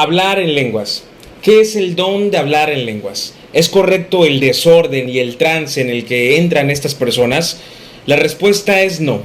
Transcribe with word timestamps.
Hablar 0.00 0.38
en 0.38 0.54
lenguas. 0.54 1.02
¿Qué 1.42 1.60
es 1.60 1.74
el 1.74 1.96
don 1.96 2.30
de 2.30 2.38
hablar 2.38 2.70
en 2.70 2.86
lenguas? 2.86 3.34
¿Es 3.52 3.68
correcto 3.68 4.24
el 4.24 4.38
desorden 4.38 5.08
y 5.08 5.18
el 5.18 5.36
trance 5.38 5.80
en 5.80 5.90
el 5.90 6.04
que 6.04 6.36
entran 6.36 6.70
estas 6.70 6.94
personas? 6.94 7.58
La 8.06 8.14
respuesta 8.14 8.80
es 8.82 9.00
no. 9.00 9.22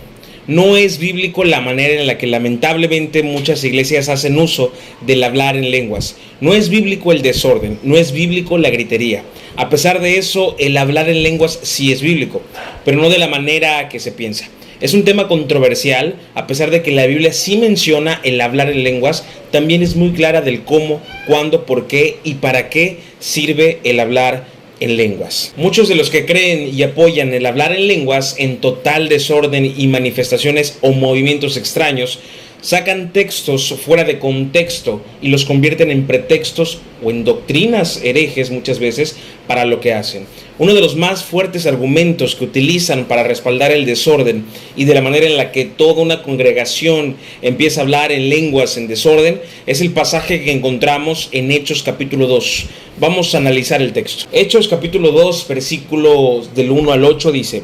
No 0.47 0.75
es 0.75 0.97
bíblico 0.97 1.43
la 1.43 1.61
manera 1.61 2.01
en 2.01 2.07
la 2.07 2.17
que 2.17 2.25
lamentablemente 2.25 3.21
muchas 3.21 3.63
iglesias 3.63 4.09
hacen 4.09 4.35
uso 4.35 4.73
del 5.01 5.23
hablar 5.23 5.57
en 5.57 5.69
lenguas. 5.69 6.15
No 6.41 6.55
es 6.55 6.69
bíblico 6.69 7.11
el 7.11 7.21
desorden, 7.21 7.77
no 7.83 7.95
es 7.95 8.11
bíblico 8.11 8.57
la 8.57 8.71
gritería. 8.71 9.21
A 9.55 9.69
pesar 9.69 10.01
de 10.01 10.17
eso, 10.17 10.55
el 10.57 10.75
hablar 10.77 11.07
en 11.07 11.21
lenguas 11.21 11.59
sí 11.61 11.91
es 11.91 12.01
bíblico, 12.01 12.41
pero 12.83 12.99
no 12.99 13.11
de 13.11 13.19
la 13.19 13.27
manera 13.27 13.89
que 13.89 13.99
se 13.99 14.11
piensa. 14.11 14.49
Es 14.83 14.93
un 14.93 15.05
tema 15.05 15.29
controversial, 15.29 16.15
a 16.35 16.45
pesar 16.45 16.69
de 16.69 16.81
que 16.81 16.91
la 16.91 17.05
Biblia 17.05 17.31
sí 17.31 17.55
menciona 17.55 18.19
el 18.25 18.41
hablar 18.41 18.69
en 18.69 18.83
lenguas, 18.83 19.23
también 19.49 19.81
es 19.81 19.95
muy 19.95 20.11
clara 20.11 20.41
del 20.41 20.63
cómo, 20.63 21.01
cuándo, 21.25 21.65
por 21.65 21.87
qué 21.87 22.17
y 22.25 22.33
para 22.33 22.69
qué 22.69 22.97
sirve 23.17 23.79
el 23.85 24.01
hablar 24.01 24.45
en 24.81 24.97
lenguas. 24.97 25.53
Muchos 25.55 25.87
de 25.87 25.95
los 25.95 26.09
que 26.09 26.25
creen 26.25 26.77
y 26.77 26.83
apoyan 26.83 27.33
el 27.33 27.45
hablar 27.45 27.71
en 27.71 27.87
lenguas 27.87 28.35
en 28.37 28.57
total 28.57 29.07
desorden 29.07 29.73
y 29.77 29.87
manifestaciones 29.87 30.79
o 30.81 30.91
movimientos 30.91 31.55
extraños 31.55 32.19
sacan 32.63 33.11
textos 33.11 33.75
fuera 33.85 34.05
de 34.05 34.19
contexto 34.19 35.01
y 35.21 35.27
los 35.27 35.43
convierten 35.43 35.91
en 35.91 36.07
pretextos 36.07 36.79
o 37.03 37.11
en 37.11 37.25
doctrinas 37.25 37.99
herejes 38.03 38.49
muchas 38.51 38.79
veces 38.79 39.17
para 39.47 39.65
lo 39.65 39.81
que 39.81 39.93
hacen. 39.93 40.25
Uno 40.57 40.73
de 40.73 40.79
los 40.79 40.95
más 40.95 41.23
fuertes 41.23 41.65
argumentos 41.65 42.35
que 42.35 42.45
utilizan 42.45 43.05
para 43.05 43.23
respaldar 43.23 43.71
el 43.71 43.85
desorden 43.85 44.45
y 44.77 44.85
de 44.85 44.93
la 44.93 45.01
manera 45.01 45.25
en 45.25 45.35
la 45.35 45.51
que 45.51 45.65
toda 45.65 46.01
una 46.01 46.23
congregación 46.23 47.17
empieza 47.41 47.81
a 47.81 47.83
hablar 47.83 48.13
en 48.13 48.29
lenguas 48.29 48.77
en 48.77 48.87
desorden 48.87 49.41
es 49.67 49.81
el 49.81 49.91
pasaje 49.91 50.43
que 50.43 50.53
encontramos 50.53 51.27
en 51.33 51.51
Hechos 51.51 51.83
capítulo 51.83 52.27
2. 52.27 52.65
Vamos 52.97 53.35
a 53.35 53.39
analizar 53.39 53.81
el 53.81 53.91
texto. 53.91 54.25
Hechos 54.31 54.69
capítulo 54.69 55.11
2, 55.11 55.47
versículos 55.49 56.55
del 56.55 56.71
1 56.71 56.93
al 56.93 57.03
8 57.03 57.31
dice, 57.33 57.63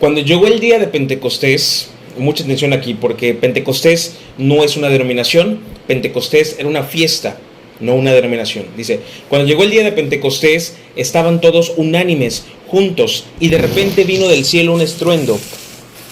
cuando 0.00 0.22
llegó 0.22 0.46
el 0.46 0.60
día 0.60 0.78
de 0.78 0.86
Pentecostés, 0.86 1.90
mucha 2.18 2.44
atención 2.44 2.72
aquí 2.72 2.94
porque 2.94 3.34
Pentecostés 3.34 4.16
no 4.36 4.64
es 4.64 4.76
una 4.76 4.88
denominación, 4.88 5.60
Pentecostés 5.86 6.56
era 6.58 6.68
una 6.68 6.82
fiesta 6.82 7.38
no 7.80 7.94
una 7.94 8.12
denominación. 8.12 8.66
Dice, 8.76 9.00
cuando 9.28 9.46
llegó 9.46 9.64
el 9.64 9.70
día 9.70 9.84
de 9.84 9.92
Pentecostés, 9.92 10.76
estaban 10.96 11.40
todos 11.40 11.72
unánimes, 11.76 12.46
juntos, 12.66 13.24
y 13.40 13.48
de 13.48 13.58
repente 13.58 14.04
vino 14.04 14.28
del 14.28 14.44
cielo 14.44 14.74
un 14.74 14.80
estruendo, 14.80 15.38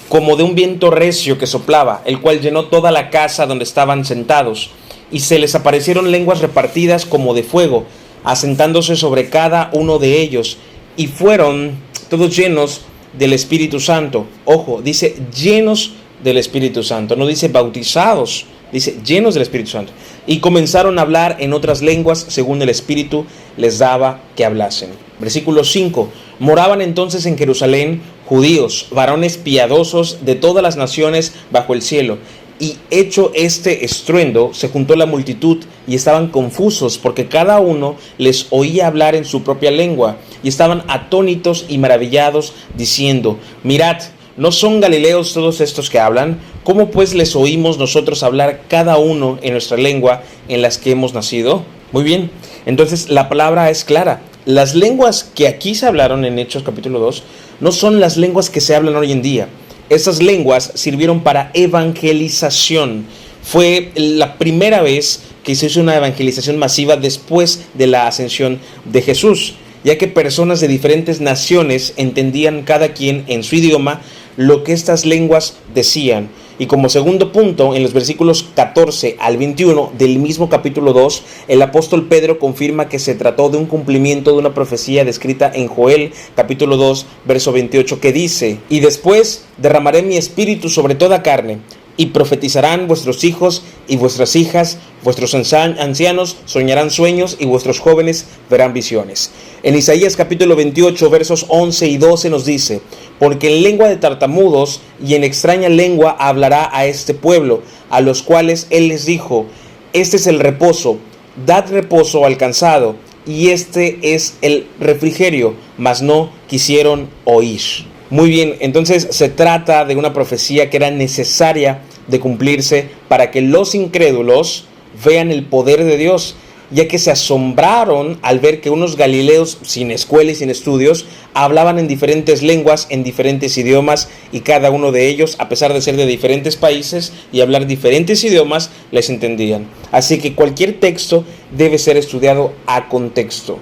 como 0.08 0.36
de 0.36 0.44
un 0.44 0.54
viento 0.54 0.90
recio 0.90 1.38
que 1.38 1.46
soplaba, 1.46 2.02
el 2.04 2.20
cual 2.20 2.40
llenó 2.40 2.66
toda 2.66 2.90
la 2.92 3.10
casa 3.10 3.46
donde 3.46 3.64
estaban 3.64 4.04
sentados, 4.04 4.70
y 5.10 5.20
se 5.20 5.38
les 5.38 5.54
aparecieron 5.54 6.10
lenguas 6.10 6.40
repartidas 6.40 7.04
como 7.04 7.34
de 7.34 7.42
fuego, 7.42 7.86
asentándose 8.24 8.96
sobre 8.96 9.28
cada 9.28 9.70
uno 9.72 9.98
de 9.98 10.20
ellos, 10.20 10.58
y 10.96 11.08
fueron 11.08 11.72
todos 12.08 12.36
llenos 12.36 12.82
del 13.18 13.32
Espíritu 13.32 13.80
Santo. 13.80 14.26
Ojo, 14.44 14.80
dice 14.82 15.16
llenos 15.34 15.92
del 16.22 16.38
Espíritu 16.38 16.82
Santo, 16.82 17.16
no 17.16 17.26
dice 17.26 17.48
bautizados, 17.48 18.46
dice 18.72 18.98
llenos 19.04 19.34
del 19.34 19.42
Espíritu 19.42 19.70
Santo 19.70 19.92
y 20.26 20.40
comenzaron 20.40 20.98
a 20.98 21.02
hablar 21.02 21.36
en 21.40 21.52
otras 21.52 21.82
lenguas 21.82 22.26
según 22.28 22.60
el 22.62 22.68
Espíritu 22.68 23.26
les 23.56 23.78
daba 23.78 24.20
que 24.34 24.44
hablasen. 24.44 24.90
Versículo 25.18 25.64
5. 25.64 26.10
Moraban 26.38 26.82
entonces 26.82 27.24
en 27.26 27.38
Jerusalén 27.38 28.02
judíos, 28.26 28.88
varones 28.90 29.38
piadosos 29.38 30.18
de 30.24 30.34
todas 30.34 30.62
las 30.62 30.76
naciones 30.76 31.32
bajo 31.50 31.74
el 31.74 31.82
cielo. 31.82 32.18
Y 32.58 32.76
hecho 32.90 33.32
este 33.34 33.84
estruendo, 33.84 34.54
se 34.54 34.68
juntó 34.68 34.96
la 34.96 35.04
multitud 35.04 35.58
y 35.86 35.94
estaban 35.94 36.28
confusos 36.28 36.96
porque 36.96 37.28
cada 37.28 37.60
uno 37.60 37.96
les 38.16 38.46
oía 38.50 38.86
hablar 38.86 39.14
en 39.14 39.26
su 39.26 39.42
propia 39.42 39.70
lengua 39.70 40.16
y 40.42 40.48
estaban 40.48 40.82
atónitos 40.88 41.66
y 41.68 41.78
maravillados 41.78 42.54
diciendo, 42.76 43.38
mirad, 43.62 43.98
¿No 44.36 44.52
son 44.52 44.82
galileos 44.82 45.32
todos 45.32 45.62
estos 45.62 45.88
que 45.88 45.98
hablan? 45.98 46.38
¿Cómo 46.62 46.90
pues 46.90 47.14
les 47.14 47.34
oímos 47.34 47.78
nosotros 47.78 48.22
hablar 48.22 48.64
cada 48.68 48.98
uno 48.98 49.38
en 49.40 49.52
nuestra 49.52 49.78
lengua 49.78 50.22
en 50.48 50.60
las 50.60 50.76
que 50.76 50.90
hemos 50.90 51.14
nacido? 51.14 51.62
Muy 51.90 52.04
bien, 52.04 52.30
entonces 52.66 53.08
la 53.08 53.30
palabra 53.30 53.70
es 53.70 53.82
clara. 53.82 54.20
Las 54.44 54.74
lenguas 54.74 55.24
que 55.24 55.48
aquí 55.48 55.74
se 55.74 55.86
hablaron 55.86 56.26
en 56.26 56.38
Hechos 56.38 56.62
capítulo 56.64 56.98
2 56.98 57.22
no 57.60 57.72
son 57.72 57.98
las 57.98 58.18
lenguas 58.18 58.50
que 58.50 58.60
se 58.60 58.74
hablan 58.74 58.96
hoy 58.96 59.10
en 59.10 59.22
día. 59.22 59.48
Esas 59.88 60.20
lenguas 60.20 60.72
sirvieron 60.74 61.20
para 61.20 61.50
evangelización. 61.54 63.06
Fue 63.42 63.92
la 63.94 64.36
primera 64.38 64.82
vez 64.82 65.20
que 65.44 65.54
se 65.54 65.66
hizo 65.66 65.80
una 65.80 65.96
evangelización 65.96 66.58
masiva 66.58 66.96
después 66.96 67.66
de 67.74 67.86
la 67.86 68.08
ascensión 68.08 68.58
de 68.84 69.00
Jesús, 69.00 69.54
ya 69.84 69.96
que 69.96 70.08
personas 70.08 70.60
de 70.60 70.66
diferentes 70.66 71.20
naciones 71.20 71.94
entendían 71.96 72.62
cada 72.62 72.94
quien 72.94 73.22
en 73.28 73.44
su 73.44 73.54
idioma 73.54 74.00
lo 74.36 74.64
que 74.64 74.72
estas 74.72 75.06
lenguas 75.06 75.54
decían. 75.72 76.28
Y 76.58 76.66
como 76.66 76.88
segundo 76.88 77.32
punto, 77.32 77.74
en 77.74 77.82
los 77.82 77.92
versículos 77.92 78.48
14 78.54 79.16
al 79.18 79.36
21 79.36 79.92
del 79.98 80.18
mismo 80.18 80.48
capítulo 80.48 80.92
2, 80.92 81.22
el 81.48 81.60
apóstol 81.60 82.06
Pedro 82.08 82.38
confirma 82.38 82.88
que 82.88 82.98
se 82.98 83.14
trató 83.14 83.50
de 83.50 83.58
un 83.58 83.66
cumplimiento 83.66 84.32
de 84.32 84.38
una 84.38 84.54
profecía 84.54 85.04
descrita 85.04 85.50
en 85.54 85.68
Joel 85.68 86.12
capítulo 86.34 86.76
2, 86.76 87.06
verso 87.26 87.52
28, 87.52 88.00
que 88.00 88.12
dice, 88.12 88.58
y 88.70 88.80
después 88.80 89.44
derramaré 89.58 90.02
mi 90.02 90.16
espíritu 90.16 90.68
sobre 90.68 90.94
toda 90.94 91.22
carne 91.22 91.58
y 91.96 92.06
profetizarán 92.06 92.88
vuestros 92.88 93.24
hijos 93.24 93.62
y 93.88 93.96
vuestras 93.96 94.36
hijas, 94.36 94.78
vuestros 95.02 95.34
ancianos 95.34 96.36
soñarán 96.44 96.90
sueños 96.90 97.36
y 97.38 97.46
vuestros 97.46 97.78
jóvenes 97.78 98.26
verán 98.50 98.72
visiones. 98.72 99.30
En 99.62 99.74
Isaías 99.74 100.16
capítulo 100.16 100.56
28 100.56 101.10
versos 101.10 101.46
11 101.48 101.86
y 101.88 101.96
12 101.96 102.30
nos 102.30 102.44
dice, 102.44 102.80
porque 103.18 103.54
en 103.54 103.62
lengua 103.62 103.88
de 103.88 103.96
tartamudos 103.96 104.80
y 105.04 105.14
en 105.14 105.24
extraña 105.24 105.68
lengua 105.68 106.16
hablará 106.18 106.68
a 106.72 106.86
este 106.86 107.14
pueblo, 107.14 107.62
a 107.90 108.00
los 108.00 108.22
cuales 108.22 108.66
él 108.70 108.88
les 108.88 109.06
dijo, 109.06 109.46
este 109.92 110.16
es 110.18 110.26
el 110.26 110.40
reposo, 110.40 110.98
dad 111.46 111.70
reposo 111.70 112.26
al 112.26 112.36
cansado, 112.36 112.96
y 113.26 113.48
este 113.50 113.98
es 114.14 114.36
el 114.40 114.68
refrigerio, 114.78 115.54
mas 115.78 116.00
no 116.00 116.30
quisieron 116.46 117.08
oír. 117.24 117.60
Muy 118.08 118.30
bien, 118.30 118.54
entonces 118.60 119.08
se 119.10 119.28
trata 119.28 119.84
de 119.84 119.96
una 119.96 120.12
profecía 120.12 120.70
que 120.70 120.76
era 120.76 120.92
necesaria 120.92 121.80
de 122.06 122.20
cumplirse 122.20 122.88
para 123.08 123.32
que 123.32 123.40
los 123.40 123.74
incrédulos 123.74 124.66
vean 125.04 125.32
el 125.32 125.44
poder 125.44 125.82
de 125.82 125.96
Dios, 125.96 126.36
ya 126.70 126.86
que 126.86 127.00
se 127.00 127.10
asombraron 127.10 128.20
al 128.22 128.38
ver 128.38 128.60
que 128.60 128.70
unos 128.70 128.96
galileos 128.96 129.58
sin 129.62 129.90
escuela 129.90 130.30
y 130.30 130.34
sin 130.36 130.50
estudios 130.50 131.06
hablaban 131.34 131.80
en 131.80 131.88
diferentes 131.88 132.42
lenguas, 132.42 132.86
en 132.90 133.02
diferentes 133.02 133.58
idiomas, 133.58 134.08
y 134.30 134.40
cada 134.40 134.70
uno 134.70 134.92
de 134.92 135.08
ellos, 135.08 135.34
a 135.40 135.48
pesar 135.48 135.72
de 135.72 135.82
ser 135.82 135.96
de 135.96 136.06
diferentes 136.06 136.54
países 136.54 137.12
y 137.32 137.40
hablar 137.40 137.66
diferentes 137.66 138.22
idiomas, 138.22 138.70
les 138.92 139.10
entendían. 139.10 139.66
Así 139.90 140.18
que 140.18 140.34
cualquier 140.34 140.78
texto 140.78 141.24
debe 141.56 141.78
ser 141.78 141.96
estudiado 141.96 142.52
a 142.66 142.88
contexto. 142.88 143.58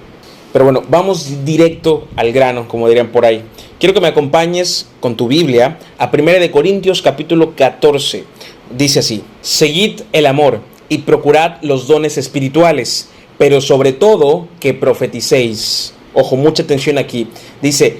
Pero 0.55 0.63
bueno, 0.63 0.83
vamos 0.87 1.43
directo 1.43 2.07
al 2.15 2.31
grano, 2.31 2.69
como 2.69 2.87
dirían 2.87 3.09
por 3.09 3.25
ahí. 3.25 3.43
Quiero 3.77 3.93
que 3.93 3.99
me 3.99 4.07
acompañes 4.07 4.87
con 5.01 5.17
tu 5.17 5.27
Biblia 5.27 5.79
a 5.97 6.09
1 6.09 6.31
de 6.39 6.49
Corintios 6.49 7.01
capítulo 7.01 7.57
14. 7.57 8.23
Dice 8.71 8.99
así: 8.99 9.21
Seguid 9.41 10.03
el 10.13 10.25
amor 10.25 10.61
y 10.87 10.99
procurad 10.99 11.57
los 11.61 11.87
dones 11.87 12.17
espirituales, 12.17 13.09
pero 13.37 13.59
sobre 13.59 13.91
todo 13.91 14.47
que 14.61 14.73
profeticéis. 14.73 15.93
Ojo, 16.13 16.37
mucha 16.37 16.63
atención 16.63 16.97
aquí. 16.97 17.27
Dice, 17.61 17.97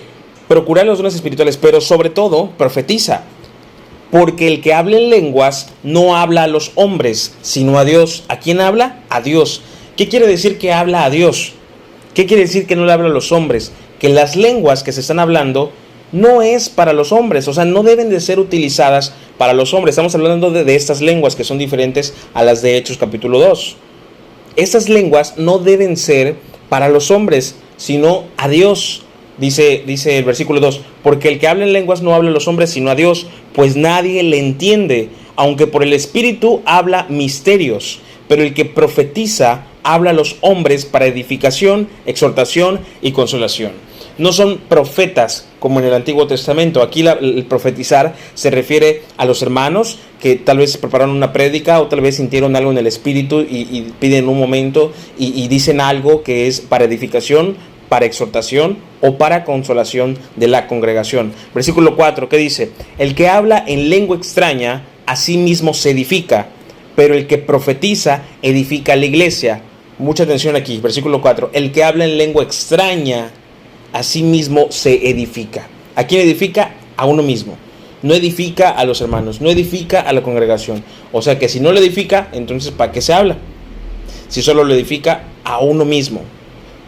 procurad 0.48 0.86
los 0.86 1.00
dones 1.00 1.16
espirituales, 1.16 1.58
pero 1.58 1.82
sobre 1.82 2.10
todo 2.10 2.52
profetiza. 2.58 3.24
Porque 4.12 4.48
el 4.48 4.62
que 4.62 4.74
habla 4.74 4.96
en 4.96 5.10
lenguas 5.10 5.74
no 5.84 6.16
habla 6.16 6.44
a 6.44 6.48
los 6.48 6.72
hombres, 6.76 7.36
sino 7.42 7.78
a 7.78 7.84
Dios. 7.84 8.24
¿A 8.30 8.40
quién 8.40 8.62
habla? 8.62 9.04
A 9.10 9.20
Dios. 9.20 9.62
¿Qué 9.98 10.08
quiere 10.08 10.26
decir 10.26 10.58
que 10.58 10.72
habla 10.72 11.04
a 11.04 11.10
Dios? 11.10 11.52
¿Qué 12.16 12.26
quiere 12.26 12.44
decir 12.44 12.66
que 12.66 12.78
no 12.78 12.86
le 12.86 12.94
habla 12.94 13.08
a 13.08 13.12
los 13.12 13.34
hombres? 13.34 13.74
Que 14.00 14.08
las 14.08 14.38
lenguas 14.38 14.84
que 14.84 14.94
se 14.94 15.02
están 15.02 15.20
hablando 15.20 15.74
no 16.14 16.42
es 16.42 16.70
para 16.70 16.94
los 16.94 17.12
hombres, 17.12 17.46
o 17.50 17.54
sea, 17.54 17.66
no 17.66 17.84
deben 17.84 18.10
de 18.10 18.22
ser 18.22 18.40
utilizadas 18.40 19.14
para 19.38 19.52
los 19.52 19.74
hombres. 19.74 19.94
Estamos 19.94 20.16
hablando 20.16 20.50
de, 20.50 20.76
estas 20.76 21.02
lenguas 21.02 21.36
que 21.36 21.44
son 21.44 21.58
diferentes 21.58 22.14
a 22.34 22.44
las 22.44 22.62
de 22.62 22.78
Hechos 22.78 22.98
capítulo 22.98 23.40
2. 23.40 23.76
Estas 24.56 24.88
lenguas 24.88 25.38
no 25.38 25.60
deben 25.60 25.98
ser 25.98 26.36
para 26.70 26.88
los 26.88 27.12
hombres, 27.12 27.58
sino 27.76 28.24
a 28.38 28.48
Dios. 28.48 29.04
Dice, 29.38 29.84
dice 29.86 30.18
el 30.18 30.24
versículo 30.24 30.62
2, 30.62 30.80
porque 31.04 31.28
el 31.28 31.38
que 31.38 31.50
habla 31.50 31.66
en 31.66 31.74
lenguas 31.74 32.02
no 32.02 32.16
habla 32.16 32.30
a 32.30 32.34
los 32.34 32.48
hombres, 32.48 32.70
sino 32.70 32.92
a 32.92 32.96
Dios, 32.96 33.28
pues 33.54 33.76
nadie 33.76 34.24
le 34.24 34.40
entiende, 34.40 35.10
aunque 35.36 35.68
por 35.68 35.84
el 35.84 35.92
Espíritu 35.92 36.62
habla 36.66 37.08
misterios, 37.10 38.00
pero 38.30 38.42
el 38.42 38.54
que 38.54 38.64
profetiza 38.64 39.66
habla 39.86 40.10
a 40.10 40.14
los 40.14 40.38
hombres 40.42 40.86
para 40.86 41.06
edificación, 41.06 41.88
exhortación 42.06 42.82
y 43.02 43.12
consolación. 43.12 43.72
no 44.18 44.32
son 44.32 44.60
profetas 44.70 45.46
como 45.60 45.80
en 45.80 45.88
el 45.88 45.94
Antiguo 45.94 46.26
Testamento. 46.26 46.82
Aquí 46.82 47.06
el 47.06 47.46
profetizar 47.50 48.16
se 48.34 48.50
refiere 48.50 49.04
a 49.18 49.26
los 49.26 49.42
hermanos 49.42 50.00
que 50.22 50.36
tal 50.36 50.60
vez 50.60 50.78
prepararon 50.78 51.16
una 51.16 51.34
prédica 51.34 51.82
o 51.82 51.88
tal 51.88 52.02
vez 52.02 52.16
sintieron 52.16 52.56
algo 52.56 52.72
en 52.72 52.78
el 52.78 52.88
Espíritu 52.88 53.42
y, 53.42 53.92
piden 54.00 54.30
un 54.30 54.40
momento 54.40 54.94
y, 55.18 55.48
dicen 55.48 55.82
algo 55.82 56.24
que 56.24 56.48
es 56.48 56.62
para 56.62 56.86
edificación, 56.86 57.58
para 57.90 58.06
exhortación 58.06 58.78
o 59.02 59.18
para 59.18 59.44
consolación 59.44 60.18
de 60.36 60.48
la 60.48 60.68
congregación. 60.68 61.34
Versículo 61.54 61.96
4, 61.96 62.30
¿qué 62.30 62.38
dice? 62.38 62.72
El 62.98 63.16
que 63.16 63.28
habla 63.28 63.64
en 63.68 63.90
lengua 63.90 64.18
extraña, 64.18 64.86
a 65.06 65.16
sí 65.16 65.38
mismo 65.38 65.74
se 65.74 65.92
edifica, 65.92 66.48
pero 66.96 67.14
el 67.14 67.28
que 67.28 67.38
profetiza 67.38 68.24
edifica 68.42 68.96
la 68.96 69.06
iglesia. 69.06 69.62
Mucha 69.98 70.24
atención 70.24 70.56
aquí, 70.56 70.80
versículo 70.80 71.22
4. 71.22 71.52
El 71.54 71.72
que 71.72 71.84
habla 71.84 72.06
en 72.06 72.18
lengua 72.18 72.44
extraña, 72.44 73.32
a 73.94 74.04
sí 74.04 74.24
mismo 74.24 74.68
se 74.70 75.10
edifica. 75.10 75.68
¿A 75.96 76.06
quién 76.06 76.22
edifica? 76.22 76.74
A 76.98 77.06
uno 77.06 77.24
mismo. 77.24 77.56
No 78.02 78.14
edifica 78.14 78.70
a 78.70 78.84
los 78.84 79.00
hermanos, 79.00 79.40
no 79.40 79.50
edifica 79.50 80.02
a 80.02 80.12
la 80.12 80.22
congregación. 80.22 80.84
O 81.14 81.22
sea 81.22 81.40
que 81.40 81.48
si 81.48 81.60
no 81.60 81.72
le 81.72 81.80
edifica, 81.80 82.28
entonces 82.34 82.72
¿para 82.72 82.92
qué 82.92 83.02
se 83.02 83.14
habla? 83.14 83.38
Si 84.28 84.42
solo 84.42 84.64
lo 84.66 84.74
edifica 84.74 85.24
a 85.46 85.60
uno 85.60 85.86
mismo. 85.86 86.22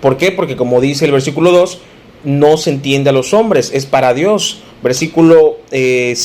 ¿Por 0.02 0.18
qué? 0.18 0.32
Porque 0.32 0.58
como 0.58 0.82
dice 0.82 1.06
el 1.06 1.12
versículo 1.12 1.52
2, 1.52 1.80
no 2.26 2.58
se 2.58 2.72
entiende 2.72 3.10
a 3.10 3.14
los 3.14 3.34
hombres, 3.34 3.72
es 3.74 3.86
para 3.86 4.14
Dios. 4.14 4.62
Versículo 4.84 5.58
5. 5.72 5.72
Eh, 5.72 6.16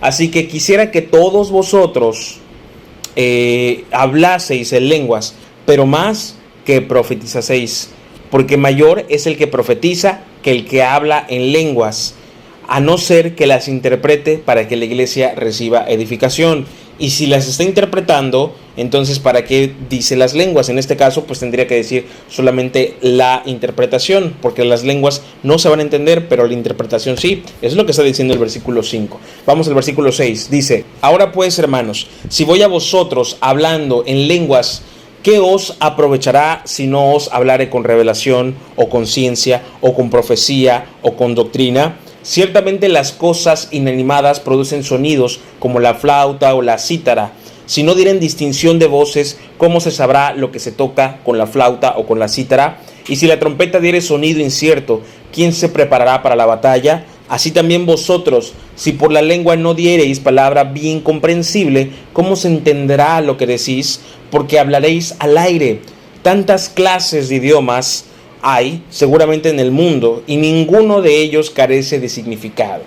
Así 0.00 0.30
que 0.30 0.48
quisiera 0.48 0.90
que 0.90 1.02
todos 1.02 1.50
vosotros 1.50 2.38
eh, 3.16 3.84
hablaseis 3.92 4.72
en 4.72 4.88
lenguas, 4.88 5.34
pero 5.70 5.86
más 5.86 6.34
que 6.66 6.82
profetizaseis, 6.82 7.90
porque 8.32 8.56
mayor 8.56 9.06
es 9.08 9.28
el 9.28 9.36
que 9.36 9.46
profetiza 9.46 10.22
que 10.42 10.50
el 10.50 10.66
que 10.66 10.82
habla 10.82 11.24
en 11.28 11.52
lenguas, 11.52 12.16
a 12.66 12.80
no 12.80 12.98
ser 12.98 13.36
que 13.36 13.46
las 13.46 13.68
interprete 13.68 14.38
para 14.38 14.66
que 14.66 14.74
la 14.74 14.86
iglesia 14.86 15.32
reciba 15.36 15.88
edificación. 15.88 16.66
Y 16.98 17.10
si 17.10 17.28
las 17.28 17.46
está 17.46 17.62
interpretando, 17.62 18.52
entonces 18.76 19.20
¿para 19.20 19.44
qué 19.44 19.72
dice 19.88 20.16
las 20.16 20.34
lenguas? 20.34 20.68
En 20.70 20.78
este 20.80 20.96
caso, 20.96 21.22
pues 21.22 21.38
tendría 21.38 21.68
que 21.68 21.76
decir 21.76 22.06
solamente 22.28 22.96
la 23.00 23.44
interpretación, 23.46 24.34
porque 24.42 24.64
las 24.64 24.82
lenguas 24.82 25.22
no 25.44 25.60
se 25.60 25.68
van 25.68 25.78
a 25.78 25.84
entender, 25.84 26.28
pero 26.28 26.48
la 26.48 26.52
interpretación 26.52 27.16
sí. 27.16 27.44
Es 27.62 27.76
lo 27.76 27.84
que 27.84 27.92
está 27.92 28.02
diciendo 28.02 28.34
el 28.34 28.40
versículo 28.40 28.82
5. 28.82 29.20
Vamos 29.46 29.68
al 29.68 29.74
versículo 29.74 30.10
6. 30.10 30.50
Dice, 30.50 30.84
ahora 31.00 31.30
pues 31.30 31.60
hermanos, 31.60 32.08
si 32.28 32.42
voy 32.42 32.60
a 32.62 32.66
vosotros 32.66 33.36
hablando 33.40 34.02
en 34.04 34.26
lenguas, 34.26 34.82
¿Qué 35.22 35.38
os 35.38 35.76
aprovechará 35.80 36.62
si 36.64 36.86
no 36.86 37.12
os 37.12 37.30
hablare 37.30 37.68
con 37.68 37.84
revelación 37.84 38.54
o 38.76 38.88
con 38.88 39.06
ciencia 39.06 39.60
o 39.82 39.94
con 39.94 40.08
profecía 40.08 40.86
o 41.02 41.14
con 41.14 41.34
doctrina? 41.34 41.96
Ciertamente 42.22 42.88
las 42.88 43.12
cosas 43.12 43.68
inanimadas 43.70 44.40
producen 44.40 44.82
sonidos 44.82 45.40
como 45.58 45.78
la 45.78 45.92
flauta 45.92 46.54
o 46.54 46.62
la 46.62 46.78
cítara. 46.78 47.32
Si 47.66 47.82
no 47.82 47.94
dieren 47.94 48.18
distinción 48.18 48.78
de 48.78 48.86
voces, 48.86 49.38
¿cómo 49.58 49.80
se 49.80 49.90
sabrá 49.90 50.32
lo 50.32 50.50
que 50.52 50.58
se 50.58 50.72
toca 50.72 51.18
con 51.22 51.36
la 51.36 51.46
flauta 51.46 51.98
o 51.98 52.06
con 52.06 52.18
la 52.18 52.28
cítara? 52.28 52.78
Y 53.06 53.16
si 53.16 53.26
la 53.26 53.38
trompeta 53.38 53.78
diere 53.78 54.00
sonido 54.00 54.40
incierto, 54.40 55.02
¿quién 55.34 55.52
se 55.52 55.68
preparará 55.68 56.22
para 56.22 56.34
la 56.34 56.46
batalla? 56.46 57.04
Así 57.30 57.52
también 57.52 57.86
vosotros, 57.86 58.54
si 58.74 58.90
por 58.90 59.12
la 59.12 59.22
lengua 59.22 59.54
no 59.54 59.74
diereis 59.74 60.18
palabra 60.18 60.64
bien 60.64 61.00
comprensible, 61.00 61.90
¿cómo 62.12 62.34
se 62.34 62.48
entenderá 62.48 63.20
lo 63.20 63.36
que 63.36 63.46
decís? 63.46 64.00
Porque 64.32 64.58
hablaréis 64.58 65.14
al 65.20 65.38
aire. 65.38 65.80
Tantas 66.22 66.68
clases 66.68 67.28
de 67.28 67.36
idiomas 67.36 68.06
hay 68.42 68.82
seguramente 68.90 69.48
en 69.48 69.60
el 69.60 69.70
mundo 69.70 70.24
y 70.26 70.38
ninguno 70.38 71.02
de 71.02 71.22
ellos 71.22 71.50
carece 71.50 72.00
de 72.00 72.08
significado. 72.08 72.82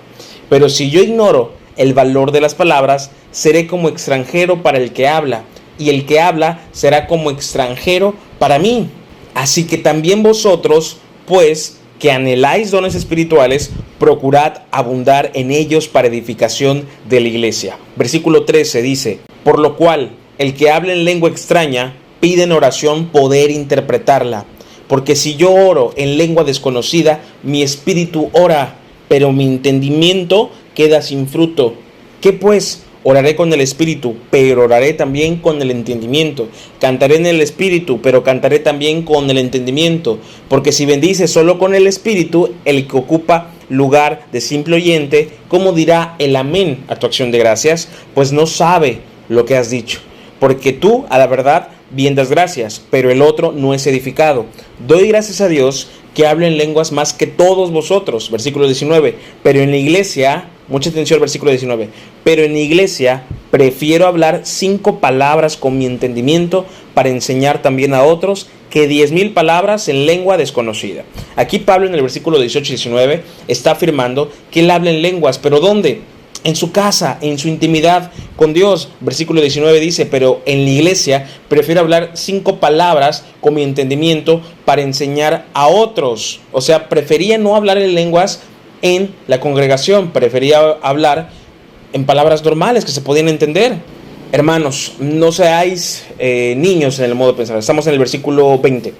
Pero 0.49 0.67
si 0.67 0.89
yo 0.89 1.01
ignoro 1.01 1.53
el 1.77 1.93
valor 1.93 2.33
de 2.33 2.41
las 2.41 2.53
palabras, 2.53 3.11
seré 3.31 3.65
como 3.65 3.87
extranjero 3.87 4.61
para 4.61 4.77
el 4.77 4.91
que 4.91 5.07
habla, 5.07 5.43
y 5.79 5.89
el 5.89 6.05
que 6.05 6.19
habla 6.19 6.59
será 6.73 7.07
como 7.07 7.31
extranjero 7.31 8.13
para 8.39 8.59
mí. 8.59 8.89
Así 9.35 9.65
que 9.65 9.77
también 9.77 10.21
vosotros, 10.21 10.97
pues, 11.25 11.77
que 12.03 12.11
anheláis 12.11 12.69
dones 12.69 12.95
espirituales, 12.95 13.71
procurad 13.97 14.63
abundar 14.71 15.31
en 15.35 15.51
ellos 15.51 15.87
para 15.87 16.09
edificación 16.09 16.85
de 17.07 17.21
la 17.21 17.29
iglesia. 17.29 17.77
Versículo 17.95 18.43
13 18.43 18.81
dice, 18.81 19.19
por 19.45 19.57
lo 19.57 19.77
cual 19.77 20.11
el 20.37 20.53
que 20.53 20.69
habla 20.69 20.91
en 20.91 21.05
lengua 21.05 21.29
extraña 21.29 21.95
pide 22.19 22.43
en 22.43 22.51
oración 22.51 23.05
poder 23.07 23.51
interpretarla, 23.51 24.43
porque 24.89 25.15
si 25.15 25.37
yo 25.37 25.53
oro 25.53 25.93
en 25.95 26.17
lengua 26.17 26.43
desconocida, 26.43 27.21
mi 27.41 27.63
espíritu 27.63 28.29
ora, 28.33 28.75
pero 29.07 29.31
mi 29.31 29.45
entendimiento 29.45 30.51
queda 30.75 31.01
sin 31.01 31.25
fruto. 31.25 31.75
¿Qué 32.19 32.33
pues? 32.33 32.83
Oraré 33.05 33.35
con 33.35 33.51
el 33.51 33.59
espíritu, 33.59 34.15
pero 34.31 34.63
oraré 34.63 34.93
también 34.93 35.35
con 35.37 35.61
el 35.61 35.71
entendimiento. 35.71 36.47
Cantaré 36.79 37.17
en 37.17 37.25
el 37.25 37.41
espíritu, 37.41 38.01
pero 38.01 38.23
cantaré 38.23 38.59
también 38.59 39.03
con 39.03 39.29
el 39.29 39.37
entendimiento. 39.37 40.19
Porque 40.47 40.71
si 40.71 40.85
bendice 40.85 41.27
solo 41.27 41.59
con 41.59 41.75
el 41.75 41.85
espíritu, 41.85 42.53
el 42.63 42.87
que 42.87 42.97
ocupa 42.97 43.51
lugar 43.69 44.25
de 44.31 44.39
simple 44.39 44.77
oyente, 44.77 45.29
¿cómo 45.49 45.73
dirá 45.73 46.15
el 46.19 46.35
amén 46.35 46.85
a 46.87 46.95
tu 46.95 47.05
acción 47.05 47.31
de 47.31 47.39
gracias? 47.39 47.89
Pues 48.13 48.31
no 48.31 48.45
sabe 48.45 48.99
lo 49.27 49.45
que 49.45 49.57
has 49.57 49.69
dicho. 49.69 49.99
Porque 50.39 50.71
tú, 50.71 51.05
a 51.09 51.17
la 51.17 51.27
verdad, 51.27 51.69
bien 51.91 52.15
das 52.15 52.29
gracias, 52.29 52.81
pero 52.89 53.11
el 53.11 53.21
otro 53.21 53.51
no 53.51 53.73
es 53.73 53.85
edificado. 53.85 54.45
Doy 54.87 55.07
gracias 55.07 55.41
a 55.41 55.47
Dios 55.47 55.89
que 56.13 56.27
hablo 56.27 56.45
en 56.45 56.57
lenguas 56.57 56.91
más 56.91 57.13
que 57.13 57.27
todos 57.27 57.71
vosotros. 57.71 58.29
Versículo 58.31 58.65
19. 58.65 59.15
Pero 59.41 59.59
en 59.59 59.71
la 59.71 59.77
iglesia 59.77 60.49
Mucha 60.67 60.89
atención 60.89 61.17
al 61.17 61.21
versículo 61.21 61.51
19. 61.51 61.89
Pero 62.23 62.43
en 62.43 62.53
la 62.53 62.59
iglesia 62.59 63.23
prefiero 63.51 64.07
hablar 64.07 64.41
cinco 64.43 64.99
palabras 64.99 65.57
con 65.57 65.77
mi 65.77 65.85
entendimiento 65.85 66.65
para 66.93 67.09
enseñar 67.09 67.61
también 67.61 67.93
a 67.93 68.03
otros 68.03 68.47
que 68.69 68.87
diez 68.87 69.11
mil 69.11 69.33
palabras 69.33 69.87
en 69.87 70.05
lengua 70.05 70.37
desconocida. 70.37 71.03
Aquí 71.35 71.59
Pablo 71.59 71.87
en 71.87 71.93
el 71.93 72.01
versículo 72.01 72.39
18 72.39 72.65
y 72.65 72.75
19 72.75 73.23
está 73.47 73.71
afirmando 73.71 74.31
que 74.49 74.61
él 74.61 74.71
habla 74.71 74.89
en 74.89 75.01
lenguas, 75.01 75.37
pero 75.37 75.59
¿dónde? 75.59 76.01
En 76.43 76.55
su 76.55 76.71
casa, 76.71 77.19
en 77.21 77.37
su 77.37 77.49
intimidad 77.49 78.11
con 78.35 78.53
Dios. 78.53 78.89
Versículo 78.99 79.41
19 79.41 79.79
dice, 79.79 80.05
pero 80.05 80.41
en 80.45 80.63
la 80.65 80.71
iglesia 80.71 81.27
prefiero 81.49 81.81
hablar 81.81 82.11
cinco 82.15 82.59
palabras 82.59 83.25
con 83.41 83.53
mi 83.53 83.63
entendimiento 83.63 84.41
para 84.65 84.81
enseñar 84.81 85.45
a 85.53 85.67
otros. 85.67 86.39
O 86.51 86.61
sea, 86.61 86.89
prefería 86.89 87.37
no 87.37 87.55
hablar 87.55 87.77
en 87.77 87.93
lenguas 87.93 88.41
en 88.83 89.15
la 89.27 89.39
congregación, 89.39 90.11
prefería 90.11 90.59
hablar 90.83 91.29
en 91.93 92.05
palabras 92.05 92.43
normales 92.43 92.85
que 92.85 92.91
se 92.91 93.01
podían 93.01 93.29
entender. 93.29 93.77
Hermanos, 94.31 94.93
no 94.99 95.31
seáis 95.31 96.03
eh, 96.19 96.53
niños 96.57 96.99
en 96.99 97.05
el 97.05 97.15
modo 97.15 97.31
de 97.31 97.37
pensar. 97.37 97.57
Estamos 97.57 97.87
en 97.87 97.93
el 97.93 97.99
versículo 97.99 98.59
20. 98.59 98.93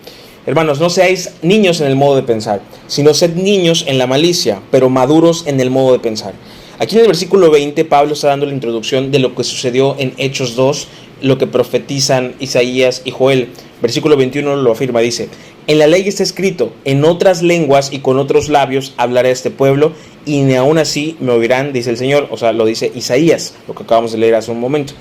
Hermanos, 0.46 0.80
no 0.80 0.90
seáis 0.90 1.32
niños 1.42 1.82
en 1.82 1.88
el 1.88 1.96
modo 1.96 2.16
de 2.16 2.24
pensar, 2.24 2.62
sino 2.88 3.14
sed 3.14 3.36
niños 3.36 3.86
en 3.88 3.98
la 3.98 4.08
malicia, 4.08 4.62
pero 4.72 4.90
maduros 4.90 5.46
en 5.48 5.60
el 5.60 5.70
modo 5.70 5.94
de 5.94 6.00
pensar. 6.00 6.34
Aquí 6.80 6.96
en 6.96 7.02
el 7.02 7.08
versículo 7.08 7.52
20 7.52 7.86
Pablo 7.86 8.14
está 8.14 8.28
dando 8.28 8.46
la 8.46 8.54
introducción 8.54 9.12
de 9.12 9.20
lo 9.20 9.36
que 9.36 9.44
sucedió 9.44 9.96
en 10.00 10.14
Hechos 10.18 10.56
2, 10.56 10.88
lo 11.22 11.38
que 11.38 11.48
profetizan 11.48 12.36
Isaías 12.40 13.02
y 13.06 13.12
Joel. 13.12 13.50
Versículo 13.82 14.18
21 14.18 14.56
lo 14.58 14.72
afirma, 14.72 15.00
dice, 15.00 15.30
en 15.68 15.80
la 15.80 15.88
ley 15.88 16.08
está 16.08 16.24
escrito, 16.24 16.74
en 16.86 17.06
otras 17.06 17.42
lenguas 17.42 17.92
y 17.92 18.00
con 18.00 18.18
otros 18.18 18.50
labios 18.50 18.94
hablaré 18.98 19.30
a 19.30 19.34
este 19.34 19.52
pueblo 19.52 19.94
y 20.26 20.42
ni 20.42 20.56
aún 20.56 20.78
así 20.78 21.16
me 21.20 21.32
oirán, 21.32 21.74
dice 21.74 21.90
el 21.90 21.98
Señor. 21.98 22.28
O 22.32 22.38
sea, 22.38 22.54
lo 22.54 22.66
dice 22.66 22.92
Isaías, 22.94 23.56
lo 23.68 23.76
que 23.76 23.84
acabamos 23.84 24.12
de 24.12 24.18
leer 24.18 24.36
hace 24.36 24.52
un 24.52 24.60
momento. 24.60 24.94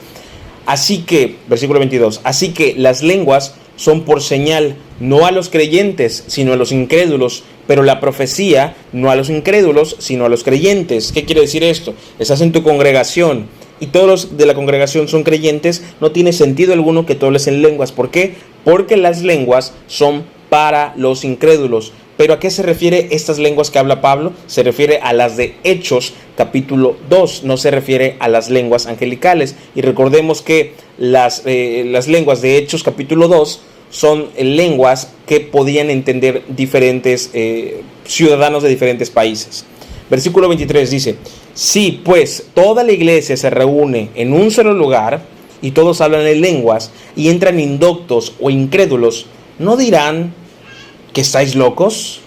Así 0.66 0.99
que, 0.99 1.37
versículo 1.49 1.81
22, 1.81 2.21
así 2.23 2.52
que 2.52 2.75
las 2.76 3.02
lenguas 3.02 3.54
son 3.76 4.02
por 4.02 4.23
señal, 4.23 4.76
no 5.00 5.26
a 5.26 5.33
los 5.33 5.49
creyentes, 5.49 6.25
sino 6.28 6.52
a 6.52 6.57
los 6.57 6.71
incrédulos, 6.71 7.42
pero 7.66 7.83
la 7.83 8.00
profecía 8.00 8.76
no 8.92 9.11
a 9.11 9.16
los 9.16 9.28
incrédulos, 9.31 9.97
sino 9.99 10.26
a 10.26 10.28
los 10.28 10.45
creyentes. 10.45 11.11
¿Qué 11.11 11.25
quiere 11.25 11.40
decir 11.40 11.64
esto? 11.64 11.95
Estás 12.19 12.40
en 12.42 12.52
tu 12.52 12.62
congregación 12.62 13.47
y 13.81 13.87
todos 13.87 14.07
los 14.07 14.37
de 14.37 14.47
la 14.47 14.54
congregación 14.54 15.09
son 15.09 15.25
creyentes, 15.25 15.83
no 16.00 16.12
tiene 16.12 16.33
sentido 16.33 16.73
alguno 16.73 17.04
que 17.04 17.16
tú 17.16 17.26
hables 17.26 17.49
en 17.49 17.62
lenguas. 17.62 17.90
¿Por 17.90 18.12
qué? 18.12 18.35
Porque 18.62 18.97
las 18.97 19.23
lenguas 19.23 19.73
son 19.88 20.23
para 20.53 20.93
los 20.99 21.25
incrédulos. 21.25 21.95
Pero 22.19 22.35
¿a 22.35 22.39
qué 22.39 22.51
se 22.51 22.63
refiere 22.63 23.09
estas 23.13 23.39
lenguas 23.39 23.71
que 23.71 23.79
habla 23.79 24.03
Pablo? 24.03 24.35
Se 24.47 24.63
refiere 24.63 24.99
a 25.03 25.15
las 25.15 25.39
de 25.39 25.55
Hechos 25.65 26.13
capítulo 26.37 26.95
2, 27.09 27.45
no 27.45 27.57
se 27.57 27.71
refiere 27.71 28.17
a 28.19 28.29
las 28.29 28.51
lenguas 28.51 28.87
angelicales. 28.87 29.57
Y 29.75 29.81
recordemos 29.81 30.43
que 30.43 30.75
las, 30.99 31.41
eh, 31.47 31.85
las 31.87 32.07
lenguas 32.07 32.43
de 32.43 32.59
Hechos 32.59 32.83
capítulo 32.83 33.29
2 33.29 33.63
son 33.89 34.29
lenguas 34.39 35.13
que 35.27 35.41
podían 35.41 35.89
entender 35.89 36.43
diferentes 36.49 37.31
eh, 37.33 37.81
ciudadanos 38.05 38.63
de 38.63 38.69
diferentes 38.69 39.09
países. 39.09 39.65
Versículo 40.11 40.49
23 40.49 40.91
dice, 40.91 41.17
si 41.55 42.03
pues 42.05 42.49
toda 42.53 42.85
la 42.85 42.93
iglesia 42.93 43.39
se 43.39 43.49
reúne 43.49 44.11
en 44.17 44.35
un 44.35 44.51
solo 44.51 44.75
lugar 44.75 45.23
y 45.63 45.71
todos 45.71 46.03
hablan 46.03 46.27
en 46.27 46.43
lenguas 46.43 46.91
y 47.17 47.31
entran 47.31 47.59
indoctos 47.59 48.35
o 48.39 48.51
incrédulos, 48.51 49.29
¿no 49.59 49.79
dirán 49.79 50.35
que 51.12 51.21
estáis 51.21 51.54
locos? 51.54 52.21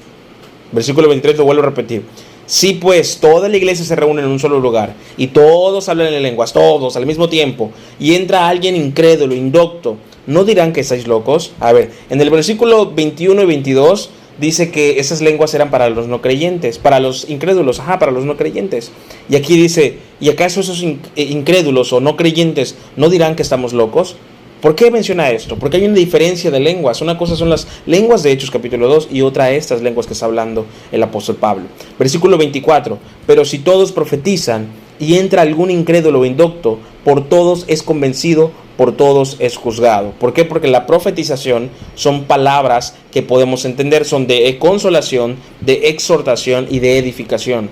Versículo 0.72 1.08
23 1.08 1.38
lo 1.38 1.46
vuelvo 1.46 1.64
a 1.64 1.66
repetir. 1.66 2.04
Si 2.48 2.74
pues 2.74 3.18
toda 3.20 3.50
la 3.50 3.58
iglesia 3.58 3.84
se 3.84 3.96
reúne 3.96 4.22
en 4.22 4.28
un 4.28 4.40
solo 4.40 4.60
lugar 4.60 4.94
y 5.18 5.28
todos 5.28 5.90
hablan 5.90 6.14
en 6.14 6.22
lenguas, 6.22 6.54
todos 6.54 6.96
al 6.96 7.08
mismo 7.08 7.28
tiempo, 7.28 7.72
y 8.00 8.14
entra 8.14 8.48
alguien 8.48 8.76
incrédulo, 8.76 9.34
indocto, 9.34 9.98
¿no 10.28 10.44
dirán 10.44 10.72
que 10.72 10.82
estáis 10.82 11.08
locos? 11.08 11.54
A 11.60 11.74
ver, 11.74 11.92
en 12.10 12.22
el 12.22 12.30
versículo 12.30 12.92
21 12.92 13.42
y 13.42 13.46
22 13.46 14.12
dice 14.40 14.70
que 14.70 15.00
esas 15.00 15.22
lenguas 15.22 15.56
eran 15.56 15.72
para 15.72 15.90
los 15.90 16.08
no 16.08 16.22
creyentes, 16.22 16.78
para 16.78 17.00
los 17.00 17.30
incrédulos, 17.30 17.80
ajá, 17.80 17.98
para 17.98 18.12
los 18.12 18.26
no 18.26 18.38
creyentes. 18.38 18.92
Y 19.28 19.38
aquí 19.38 19.56
dice, 19.56 19.98
¿y 20.20 20.30
acaso 20.30 20.60
esos 20.60 20.84
eh, 20.84 21.00
incrédulos 21.16 21.94
o 21.94 22.00
no 22.00 22.16
creyentes 22.16 22.76
no 22.96 23.10
dirán 23.10 23.36
que 23.36 23.42
estamos 23.42 23.74
locos? 23.74 24.18
¿Por 24.66 24.74
qué 24.74 24.90
menciona 24.90 25.30
esto? 25.30 25.58
Porque 25.60 25.78
hay 25.78 25.86
una 25.86 25.94
diferencia 25.94 26.50
de 26.50 26.60
lenguas. 26.60 27.00
Una 27.00 27.20
cosa 27.20 27.36
son 27.36 27.52
las 27.52 27.68
lenguas 27.86 28.24
de 28.24 28.32
Hechos 28.32 28.50
capítulo 28.50 28.88
2 28.88 29.10
y 29.12 29.22
otra 29.22 29.52
estas 29.52 29.84
lenguas 29.84 30.08
que 30.08 30.14
está 30.14 30.26
hablando 30.26 30.66
el 30.92 31.04
apóstol 31.04 31.36
Pablo. 31.36 31.66
Versículo 32.00 32.36
24. 32.40 32.98
Pero 33.28 33.46
si 33.46 33.60
todos 33.60 33.92
profetizan 33.92 34.70
y 34.98 35.20
entra 35.20 35.44
algún 35.44 35.70
incrédulo 35.70 36.22
o 36.22 36.26
indocto, 36.26 36.80
por 37.04 37.30
todos 37.30 37.66
es 37.68 37.84
convencido, 37.84 38.50
por 38.76 38.94
todos 38.98 39.36
es 39.38 39.56
juzgado. 39.56 40.14
¿Por 40.20 40.34
qué? 40.34 40.46
Porque 40.46 40.68
la 40.68 40.88
profetización 40.88 41.70
son 41.94 42.24
palabras 42.24 42.96
que 43.12 43.22
podemos 43.22 43.66
entender, 43.66 44.04
son 44.04 44.26
de 44.26 44.58
consolación, 44.58 45.36
de 45.62 45.90
exhortación 45.90 46.66
y 46.72 46.80
de 46.80 46.98
edificación. 46.98 47.70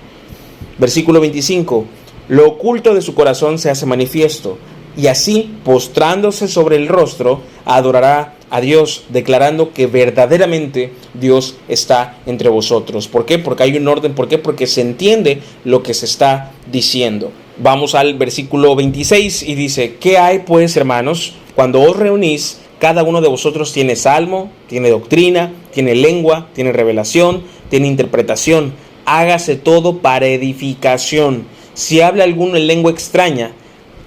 Versículo 0.78 1.20
25. 1.20 1.86
Lo 2.28 2.46
oculto 2.46 2.94
de 2.94 3.02
su 3.02 3.14
corazón 3.16 3.58
se 3.58 3.68
hace 3.68 3.84
manifiesto, 3.84 4.58
y 4.96 5.08
así, 5.08 5.54
postrándose 5.64 6.48
sobre 6.48 6.76
el 6.76 6.88
rostro, 6.88 7.40
adorará 7.64 8.34
a 8.50 8.60
Dios, 8.60 9.04
declarando 9.08 9.72
que 9.72 9.86
verdaderamente 9.88 10.92
Dios 11.14 11.56
está 11.68 12.18
entre 12.26 12.48
vosotros. 12.48 13.08
¿Por 13.08 13.26
qué? 13.26 13.38
Porque 13.38 13.64
hay 13.64 13.76
un 13.76 13.88
orden. 13.88 14.14
¿Por 14.14 14.28
qué? 14.28 14.38
Porque 14.38 14.66
se 14.68 14.80
entiende 14.80 15.40
lo 15.64 15.82
que 15.82 15.94
se 15.94 16.06
está 16.06 16.52
diciendo. 16.70 17.32
Vamos 17.58 17.94
al 17.94 18.14
versículo 18.14 18.76
26 18.76 19.42
y 19.42 19.54
dice, 19.56 19.96
¿qué 19.96 20.18
hay 20.18 20.40
pues, 20.40 20.76
hermanos? 20.76 21.34
Cuando 21.56 21.80
os 21.80 21.96
reunís, 21.96 22.60
cada 22.78 23.02
uno 23.02 23.20
de 23.20 23.28
vosotros 23.28 23.72
tiene 23.72 23.96
salmo, 23.96 24.50
tiene 24.68 24.90
doctrina, 24.90 25.52
tiene 25.72 25.94
lengua, 25.94 26.48
tiene 26.54 26.72
revelación, 26.72 27.42
tiene 27.70 27.88
interpretación. 27.88 28.72
Hágase 29.04 29.56
todo 29.56 29.98
para 29.98 30.26
edificación. 30.26 31.46
Si 31.74 32.00
habla 32.00 32.24
alguno 32.24 32.56
en 32.56 32.68
lengua 32.68 32.92
extraña, 32.92 33.52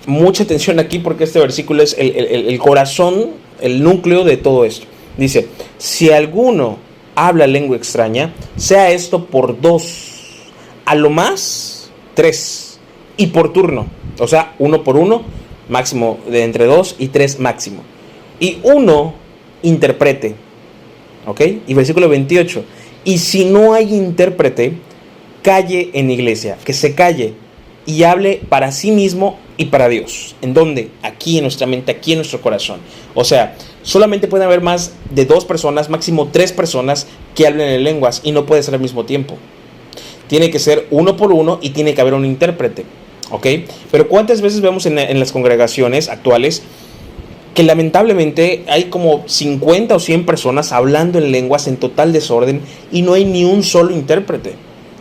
mucha 0.08 0.44
atención 0.44 0.80
aquí 0.80 1.00
porque 1.00 1.26
este 1.26 1.40
versículo 1.40 1.84
es 1.84 1.96
el, 2.00 2.58
corazón, 2.58 3.32
el 3.62 3.84
núcleo 3.84 4.24
de 4.24 4.38
todo 4.38 4.66
esto. 4.66 4.88
Dice, 5.18 5.48
si 5.78 6.10
alguno 6.12 6.80
habla 7.14 7.46
lengua 7.46 7.78
extraña, 7.78 8.34
sea 8.56 8.92
esto 8.92 9.26
por 9.26 9.60
dos, 9.62 10.14
a 10.86 10.96
lo 10.96 11.10
más 11.10 11.92
tres, 12.16 12.80
y 13.18 13.28
por 13.28 13.52
turno, 13.52 13.88
o 14.20 14.28
sea, 14.28 14.56
uno 14.60 14.84
por 14.84 14.96
uno, 14.96 15.24
máximo 15.70 16.20
de 16.30 16.44
entre 16.44 16.66
dos 16.66 16.96
y 16.98 17.10
tres 17.10 17.40
máximo. 17.40 17.84
Y 18.40 18.60
uno 18.64 19.16
interprete, 19.64 20.36
¿ok? 21.26 21.42
Y 21.68 21.74
versículo 21.74 22.08
28, 22.08 22.64
y 23.04 23.18
si 23.18 23.46
no 23.46 23.74
hay 23.74 23.94
intérprete, 23.94 24.74
calle 25.42 25.90
en 25.94 26.12
iglesia, 26.12 26.58
que 26.64 26.74
se 26.74 26.94
calle 26.94 27.34
y 27.88 28.04
hable 28.04 28.42
para 28.50 28.72
sí 28.72 28.92
mismo 28.92 29.40
y 29.56 29.66
para 29.66 29.88
Dios. 29.90 30.36
¿En 30.44 30.54
dónde? 30.54 30.92
Aquí 31.02 31.38
en 31.38 31.44
nuestra 31.44 31.66
mente, 31.66 31.92
aquí 31.92 32.12
en 32.12 32.20
nuestro 32.20 32.42
corazón. 32.42 32.80
O 33.16 33.24
sea, 33.24 33.56
solamente 33.82 34.28
puede 34.28 34.44
haber 34.44 34.62
más 34.62 34.92
de 35.10 35.26
dos 35.26 35.46
personas, 35.46 35.90
máximo 35.90 36.28
tres 36.32 36.52
personas 36.52 37.08
que 37.34 37.48
hablen 37.48 37.70
en 37.70 37.84
lenguas 37.84 38.22
y 38.24 38.34
no 38.34 38.46
puede 38.46 38.62
ser 38.62 38.76
al 38.76 38.82
mismo 38.82 39.06
tiempo. 39.06 39.36
Tiene 40.28 40.52
que 40.52 40.60
ser 40.60 40.86
uno 40.92 41.16
por 41.16 41.32
uno 41.32 41.60
y 41.62 41.70
tiene 41.72 41.96
que 41.96 42.02
haber 42.02 42.14
un 42.14 42.26
intérprete. 42.26 42.84
¿Ok? 43.32 43.48
Pero 43.90 44.08
¿cuántas 44.10 44.42
veces 44.42 44.62
vemos 44.62 44.86
en, 44.86 45.00
en 45.00 45.20
las 45.20 45.32
congregaciones 45.32 46.10
actuales 46.10 46.64
que 47.54 47.64
lamentablemente 47.64 48.64
hay 48.68 48.86
como 48.86 49.24
50 49.28 49.96
o 49.96 50.00
100 50.00 50.26
personas 50.26 50.74
hablando 50.74 51.20
en 51.20 51.32
lenguas 51.32 51.68
en 51.68 51.78
total 51.78 52.14
desorden 52.14 52.62
y 52.92 53.02
no 53.02 53.14
hay 53.14 53.24
ni 53.24 53.46
un 53.46 53.64
solo 53.64 53.92
intérprete? 53.92 54.56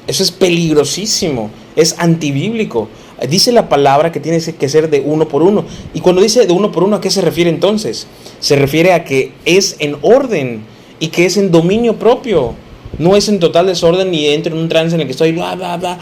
Eso 0.07 0.23
es 0.23 0.31
peligrosísimo, 0.31 1.51
es 1.77 1.95
antibíblico. 1.99 2.89
Dice 3.29 3.53
la 3.53 3.69
palabra 3.69 4.13
que 4.13 4.21
tiene 4.21 4.41
que 4.41 4.69
ser 4.69 4.91
de 4.91 5.01
uno 5.01 5.29
por 5.29 5.43
uno. 5.43 5.65
Y 5.95 6.01
cuando 6.01 6.21
dice 6.21 6.47
de 6.47 6.53
uno 6.53 6.73
por 6.73 6.83
uno, 6.83 6.97
¿a 6.97 7.01
qué 7.01 7.11
se 7.11 7.21
refiere 7.21 7.49
entonces? 7.49 8.07
Se 8.41 8.57
refiere 8.57 8.93
a 8.93 9.05
que 9.05 9.33
es 9.45 9.77
en 9.79 9.97
orden 10.03 10.63
y 11.01 11.09
que 11.09 11.27
es 11.27 11.37
en 11.37 11.51
dominio 11.51 11.97
propio. 11.97 12.55
No 12.99 13.17
es 13.17 13.29
en 13.29 13.39
total 13.39 13.67
desorden 13.67 14.11
ni 14.11 14.27
entro 14.27 14.55
en 14.55 14.61
un 14.61 14.69
trance 14.69 14.95
en 14.95 15.01
el 15.01 15.07
que 15.07 15.13
estoy 15.13 15.33
bla, 15.33 15.55
bla, 15.55 15.77
bla, 15.77 15.99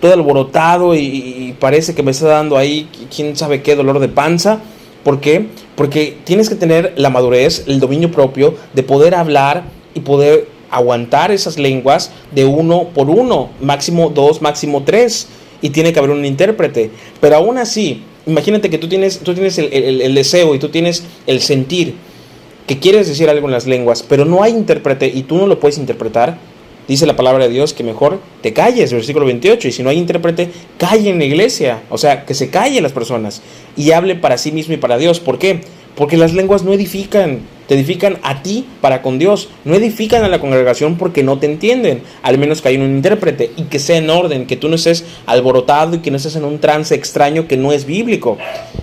todo 0.00 0.12
alborotado 0.12 0.94
y, 0.94 1.54
parece 1.58 1.94
que 1.94 2.02
me 2.02 2.10
está 2.10 2.26
dando 2.28 2.56
ahí 2.56 2.88
quién 3.14 3.36
sabe 3.36 3.62
qué 3.62 3.76
dolor 3.76 3.98
de 3.98 4.08
panza. 4.08 4.60
¿Por 5.02 5.20
qué? 5.20 5.46
Porque 5.76 6.16
tienes 6.24 6.48
que 6.48 6.56
tener 6.56 6.94
la 6.96 7.10
madurez, 7.10 7.64
el 7.68 7.78
dominio 7.80 8.10
propio 8.10 8.54
de 8.74 8.82
poder 8.82 9.14
hablar 9.14 9.64
y 9.94 10.00
poder 10.00 10.48
aguantar 10.76 11.30
esas 11.30 11.58
lenguas 11.58 12.10
de 12.32 12.44
uno 12.44 12.88
por 12.94 13.10
uno, 13.10 13.50
máximo 13.60 14.10
dos, 14.10 14.42
máximo 14.42 14.82
tres 14.84 15.28
y 15.62 15.70
tiene 15.70 15.92
que 15.92 15.98
haber 15.98 16.10
un 16.10 16.24
intérprete. 16.24 16.90
Pero 17.20 17.36
aún 17.36 17.58
así, 17.58 18.02
imagínate 18.26 18.70
que 18.70 18.78
tú 18.78 18.88
tienes, 18.88 19.20
tú 19.20 19.34
tienes 19.34 19.58
el, 19.58 20.14
deseo 20.14 20.54
y 20.54 20.58
tú 20.58 20.68
tienes 20.68 21.04
el 21.26 21.40
sentir 21.40 21.94
que 22.66 22.78
quieres 22.78 23.06
decir 23.06 23.30
algo 23.30 23.46
en 23.46 23.52
las 23.52 23.66
lenguas, 23.66 24.02
pero 24.02 24.24
no 24.24 24.42
hay 24.42 24.52
intérprete 24.52 25.06
y 25.06 25.22
tú 25.22 25.36
no 25.36 25.46
lo 25.46 25.60
puedes 25.60 25.78
interpretar. 25.78 26.38
Dice 26.88 27.06
la 27.06 27.16
palabra 27.16 27.48
de 27.48 27.52
Dios 27.52 27.72
que 27.72 27.82
mejor 27.82 28.20
te 28.42 28.52
calles, 28.52 28.92
versículo 28.92 29.26
28, 29.26 29.68
y 29.68 29.72
si 29.72 29.82
no 29.82 29.90
hay 29.90 29.98
intérprete, 29.98 30.50
calle 30.78 31.10
en 31.10 31.18
la 31.18 31.24
iglesia, 31.24 31.82
o 31.90 31.98
sea, 31.98 32.24
que 32.24 32.34
se 32.34 32.48
callen 32.48 32.82
las 32.82 32.92
personas 32.92 33.42
y 33.76 33.90
hable 33.90 34.14
para 34.14 34.38
sí 34.38 34.52
mismo 34.52 34.74
y 34.74 34.76
para 34.76 34.96
Dios. 34.96 35.18
¿Por 35.18 35.38
qué? 35.38 35.62
Porque 35.96 36.18
las 36.18 36.34
lenguas 36.34 36.62
no 36.62 36.74
edifican, 36.74 37.40
te 37.66 37.74
edifican 37.74 38.18
a 38.22 38.42
ti 38.42 38.66
para 38.82 39.00
con 39.00 39.18
Dios, 39.18 39.48
no 39.64 39.74
edifican 39.74 40.22
a 40.24 40.28
la 40.28 40.40
congregación 40.40 40.96
porque 40.96 41.22
no 41.22 41.38
te 41.38 41.46
entienden, 41.46 42.02
al 42.22 42.36
menos 42.36 42.60
que 42.60 42.68
haya 42.68 42.78
un 42.78 42.96
intérprete 42.96 43.50
y 43.56 43.64
que 43.64 43.78
sea 43.78 43.96
en 43.96 44.10
orden, 44.10 44.46
que 44.46 44.56
tú 44.56 44.68
no 44.68 44.74
estés 44.74 45.04
alborotado 45.24 45.96
y 45.96 45.98
que 46.00 46.10
no 46.10 46.18
estés 46.18 46.36
en 46.36 46.44
un 46.44 46.58
trance 46.58 46.94
extraño 46.94 47.48
que 47.48 47.56
no 47.56 47.72
es 47.72 47.86
bíblico. 47.86 48.36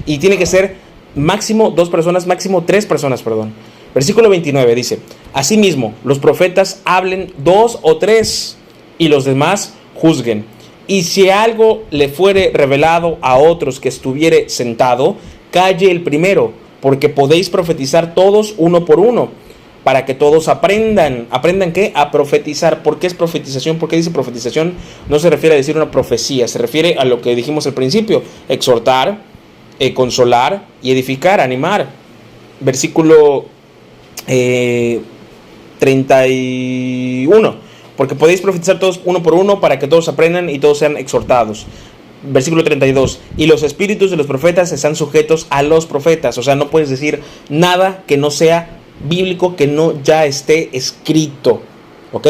Y 0.07 0.17
tiene 0.17 0.37
que 0.37 0.47
ser 0.47 0.75
máximo 1.15 1.69
dos 1.69 1.89
personas, 1.89 2.25
máximo 2.25 2.63
tres 2.63 2.87
personas, 2.87 3.21
perdón. 3.21 3.53
Versículo 3.93 4.27
29 4.29 4.73
dice, 4.73 4.99
Asimismo, 5.33 5.93
los 6.03 6.17
profetas 6.17 6.81
hablen 6.83 7.31
dos 7.37 7.77
o 7.83 7.97
tres 7.97 8.57
y 8.97 9.07
los 9.07 9.23
demás 9.23 9.75
juzguen. 9.93 10.45
Y 10.87 11.03
si 11.03 11.29
algo 11.29 11.83
le 11.91 12.09
fuere 12.09 12.51
revelado 12.53 13.19
a 13.21 13.37
otros 13.37 13.79
que 13.79 13.89
estuviere 13.89 14.49
sentado, 14.49 15.15
calle 15.51 15.91
el 15.91 16.01
primero 16.01 16.62
porque 16.83 17.07
podéis 17.07 17.49
profetizar 17.49 18.13
todos 18.13 18.55
uno 18.57 18.83
por 18.83 18.99
uno, 18.99 19.29
para 19.85 20.03
que 20.03 20.13
todos 20.13 20.49
aprendan. 20.49 21.27
¿Aprendan 21.31 21.71
qué? 21.71 21.93
A 21.95 22.11
profetizar. 22.11 22.83
¿Por 22.83 22.99
qué 22.99 23.07
es 23.07 23.13
profetización? 23.13 23.77
¿Por 23.77 23.87
qué 23.87 23.95
dice 23.95 24.11
profetización? 24.11 24.73
No 25.07 25.17
se 25.17 25.29
refiere 25.29 25.55
a 25.55 25.57
decir 25.57 25.77
una 25.77 25.91
profecía, 25.91 26.45
se 26.45 26.59
refiere 26.59 26.97
a 26.99 27.05
lo 27.05 27.21
que 27.21 27.35
dijimos 27.35 27.65
al 27.67 27.73
principio, 27.73 28.21
exhortar, 28.49 29.19
eh, 29.79 29.93
consolar 29.93 30.65
y 30.81 30.91
edificar, 30.91 31.39
animar. 31.39 31.87
Versículo 32.59 33.45
31. 34.25 34.27
Eh, 34.27 35.01
porque 37.95 38.15
podéis 38.15 38.41
profetizar 38.41 38.79
todos 38.79 38.99
uno 39.05 39.23
por 39.23 39.35
uno 39.35 39.61
para 39.61 39.79
que 39.79 39.87
todos 39.87 40.09
aprendan 40.09 40.49
y 40.49 40.59
todos 40.59 40.79
sean 40.79 40.97
exhortados 40.97 41.65
versículo 42.23 42.63
32, 42.63 43.19
y 43.37 43.45
los 43.45 43.63
espíritus 43.63 44.11
de 44.11 44.17
los 44.17 44.27
profetas 44.27 44.71
están 44.71 44.95
sujetos 44.95 45.47
a 45.49 45.63
los 45.63 45.85
profetas, 45.85 46.37
o 46.37 46.43
sea, 46.43 46.55
no 46.55 46.69
puedes 46.69 46.89
decir 46.89 47.21
nada 47.49 48.03
que 48.07 48.17
no 48.17 48.31
sea 48.31 48.79
bíblico, 49.07 49.55
que 49.55 49.67
no 49.67 50.01
ya 50.03 50.25
esté 50.25 50.69
escrito, 50.73 51.61
¿ok? 52.11 52.27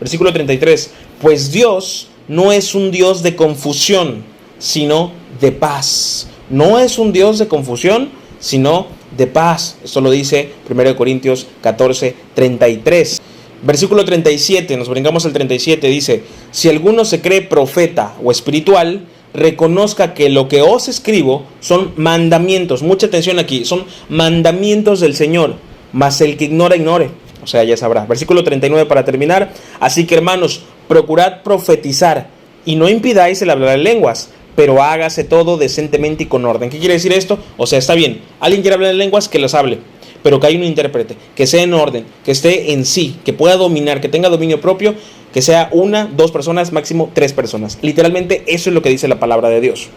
Versículo 0.00 0.32
33, 0.32 0.90
pues 1.20 1.52
Dios 1.52 2.08
no 2.28 2.52
es 2.52 2.74
un 2.74 2.90
Dios 2.90 3.22
de 3.22 3.36
confusión, 3.36 4.24
sino 4.58 5.12
de 5.40 5.52
paz. 5.52 6.28
No 6.50 6.78
es 6.78 6.98
un 6.98 7.12
Dios 7.12 7.38
de 7.38 7.48
confusión, 7.48 8.10
sino 8.38 8.86
de 9.16 9.26
paz. 9.26 9.76
Esto 9.84 10.00
lo 10.00 10.10
dice 10.10 10.50
1 10.68 10.96
Corintios 10.96 11.46
14, 11.62 12.14
33. 12.34 13.20
Versículo 13.62 14.04
37, 14.04 14.76
nos 14.76 14.90
brincamos 14.90 15.24
al 15.24 15.32
37, 15.32 15.86
dice, 15.88 16.22
si 16.50 16.68
alguno 16.68 17.06
se 17.06 17.22
cree 17.22 17.40
profeta 17.40 18.14
o 18.22 18.30
espiritual, 18.30 19.06
reconozca 19.34 20.14
que 20.14 20.28
lo 20.28 20.48
que 20.48 20.62
os 20.62 20.88
escribo 20.88 21.44
son 21.60 21.92
mandamientos. 21.96 22.82
Mucha 22.82 23.06
atención 23.06 23.38
aquí, 23.38 23.64
son 23.64 23.84
mandamientos 24.08 25.00
del 25.00 25.14
Señor. 25.14 25.56
Mas 25.92 26.20
el 26.20 26.36
que 26.36 26.44
ignora, 26.44 26.76
ignore. 26.76 27.10
O 27.42 27.46
sea, 27.46 27.62
ya 27.64 27.76
sabrá. 27.76 28.06
Versículo 28.06 28.42
39 28.42 28.86
para 28.86 29.04
terminar. 29.04 29.52
Así 29.80 30.06
que 30.06 30.14
hermanos, 30.14 30.62
procurad 30.88 31.42
profetizar 31.42 32.28
y 32.64 32.76
no 32.76 32.88
impidáis 32.88 33.42
el 33.42 33.50
hablar 33.50 33.76
en 33.76 33.84
lenguas, 33.84 34.30
pero 34.56 34.82
hágase 34.82 35.24
todo 35.24 35.56
decentemente 35.56 36.24
y 36.24 36.26
con 36.26 36.44
orden. 36.44 36.70
¿Qué 36.70 36.78
quiere 36.78 36.94
decir 36.94 37.12
esto? 37.12 37.38
O 37.56 37.66
sea, 37.66 37.78
está 37.78 37.94
bien. 37.94 38.22
Alguien 38.40 38.62
quiere 38.62 38.76
hablar 38.76 38.92
en 38.92 38.98
lenguas, 38.98 39.28
que 39.28 39.38
las 39.38 39.54
hable. 39.54 39.78
Pero 40.22 40.40
que 40.40 40.46
haya 40.46 40.56
un 40.56 40.64
intérprete, 40.64 41.16
que 41.34 41.46
sea 41.46 41.62
en 41.62 41.74
orden, 41.74 42.06
que 42.24 42.30
esté 42.30 42.72
en 42.72 42.86
sí, 42.86 43.16
que 43.26 43.34
pueda 43.34 43.56
dominar, 43.58 44.00
que 44.00 44.08
tenga 44.08 44.30
dominio 44.30 44.58
propio 44.58 44.94
Que 45.34 45.42
sea 45.42 45.68
una, 45.72 46.06
dos 46.06 46.30
personas, 46.30 46.72
máximo 46.72 47.10
tres 47.12 47.34
personas. 47.34 47.78
Literalmente 47.82 48.44
eso 48.46 48.70
es 48.70 48.74
lo 48.74 48.80
que 48.80 48.88
dice 48.88 49.08
la 49.08 49.20
palabra 49.20 49.50
de 49.50 49.60
Dios. 49.60 49.88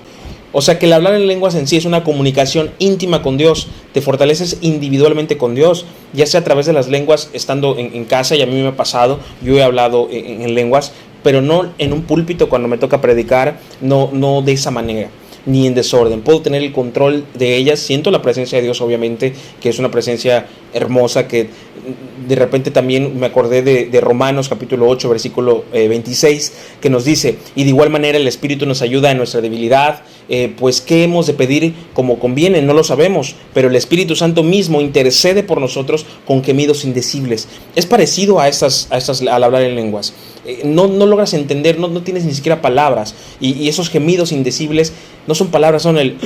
O 0.51 0.61
sea 0.61 0.79
que 0.79 0.87
el 0.87 0.93
hablar 0.93 1.13
en 1.13 1.27
lenguas 1.27 1.55
en 1.55 1.67
sí 1.67 1.77
es 1.77 1.85
una 1.85 2.03
comunicación 2.03 2.71
íntima 2.79 3.21
con 3.21 3.37
Dios. 3.37 3.67
Te 3.93 4.01
fortaleces 4.01 4.57
individualmente 4.61 5.37
con 5.37 5.55
Dios, 5.55 5.85
ya 6.13 6.25
sea 6.25 6.41
a 6.41 6.43
través 6.43 6.65
de 6.65 6.73
las 6.73 6.87
lenguas 6.87 7.29
estando 7.33 7.77
en, 7.77 8.03
casa, 8.05 8.35
y 8.35 8.41
a 8.41 8.47
mí 8.47 8.53
me 8.53 8.67
ha 8.67 8.75
pasado, 8.75 9.19
yo 9.43 9.57
he 9.57 9.63
hablado 9.63 10.07
en, 10.11 10.41
en 10.41 10.55
lenguas, 10.55 10.91
pero 11.23 11.41
no 11.41 11.71
en 11.77 11.93
un 11.93 12.01
púlpito 12.03 12.49
cuando 12.49 12.67
me 12.67 12.77
toca 12.77 12.99
predicar, 12.99 13.59
no, 13.79 14.09
no 14.11 14.41
de 14.41 14.53
esa 14.53 14.71
manera 14.71 15.09
ni 15.47 15.65
en 15.65 15.73
desorden. 15.73 16.21
Puedo 16.21 16.41
tener 16.41 16.61
el 16.61 16.71
control 16.71 17.25
de 17.33 17.55
ellas. 17.55 17.79
Siento 17.79 18.11
la 18.11 18.21
presencia 18.21 18.59
de 18.59 18.65
Dios, 18.65 18.81
obviamente, 18.81 19.33
que 19.59 19.69
es 19.69 19.79
una 19.79 19.89
presencia 19.89 20.45
hermosa 20.73 21.27
que 21.27 21.49
de 22.27 22.35
repente 22.35 22.71
también 22.71 23.17
me 23.17 23.25
acordé 23.25 23.61
de, 23.61 24.01
Romanos 24.01 24.49
capítulo 24.49 24.87
8, 24.87 25.09
versículo 25.09 25.63
26, 25.71 26.49
eh, 26.49 26.51
que 26.81 26.89
nos 26.89 27.05
dice, 27.05 27.37
y 27.55 27.63
de 27.63 27.69
igual 27.69 27.89
manera 27.89 28.17
el 28.17 28.27
Espíritu 28.27 28.65
nos 28.65 28.81
ayuda 28.81 29.11
en 29.11 29.17
nuestra 29.17 29.41
debilidad, 29.41 30.01
eh, 30.29 30.53
pues 30.57 30.81
qué 30.81 31.03
hemos 31.03 31.25
de 31.25 31.33
pedir 31.33 31.73
como 31.93 32.19
conviene, 32.19 32.61
no 32.61 32.73
lo 32.73 32.83
sabemos, 32.83 33.35
pero 33.53 33.69
el 33.69 33.75
Espíritu 33.75 34.15
Santo 34.15 34.43
mismo 34.43 34.81
intercede 34.81 35.43
por 35.43 35.61
nosotros 35.61 36.05
con 36.25 36.43
gemidos 36.43 36.83
indecibles. 36.83 37.47
Es 37.75 37.85
parecido 37.85 38.39
a 38.39 38.49
estas, 38.49 38.87
a 38.91 38.97
estas 38.97 39.21
al 39.21 39.43
hablar 39.43 39.61
en 39.61 39.75
lenguas. 39.75 40.13
Eh, 40.45 40.61
no, 40.65 40.87
no, 40.87 41.05
logras 41.05 41.33
entender, 41.33 41.79
no, 41.79 41.87
no, 41.87 42.01
tienes 42.01 42.25
ni 42.25 42.33
siquiera 42.33 42.61
palabras, 42.61 43.15
y, 43.39 43.53
y 43.53 43.69
esos 43.69 43.89
gemidos 43.89 44.31
indecibles 44.31 44.91
no 45.27 45.35
son 45.35 45.49
palabras, 45.49 45.83
son 45.83 45.97
el 45.97 46.17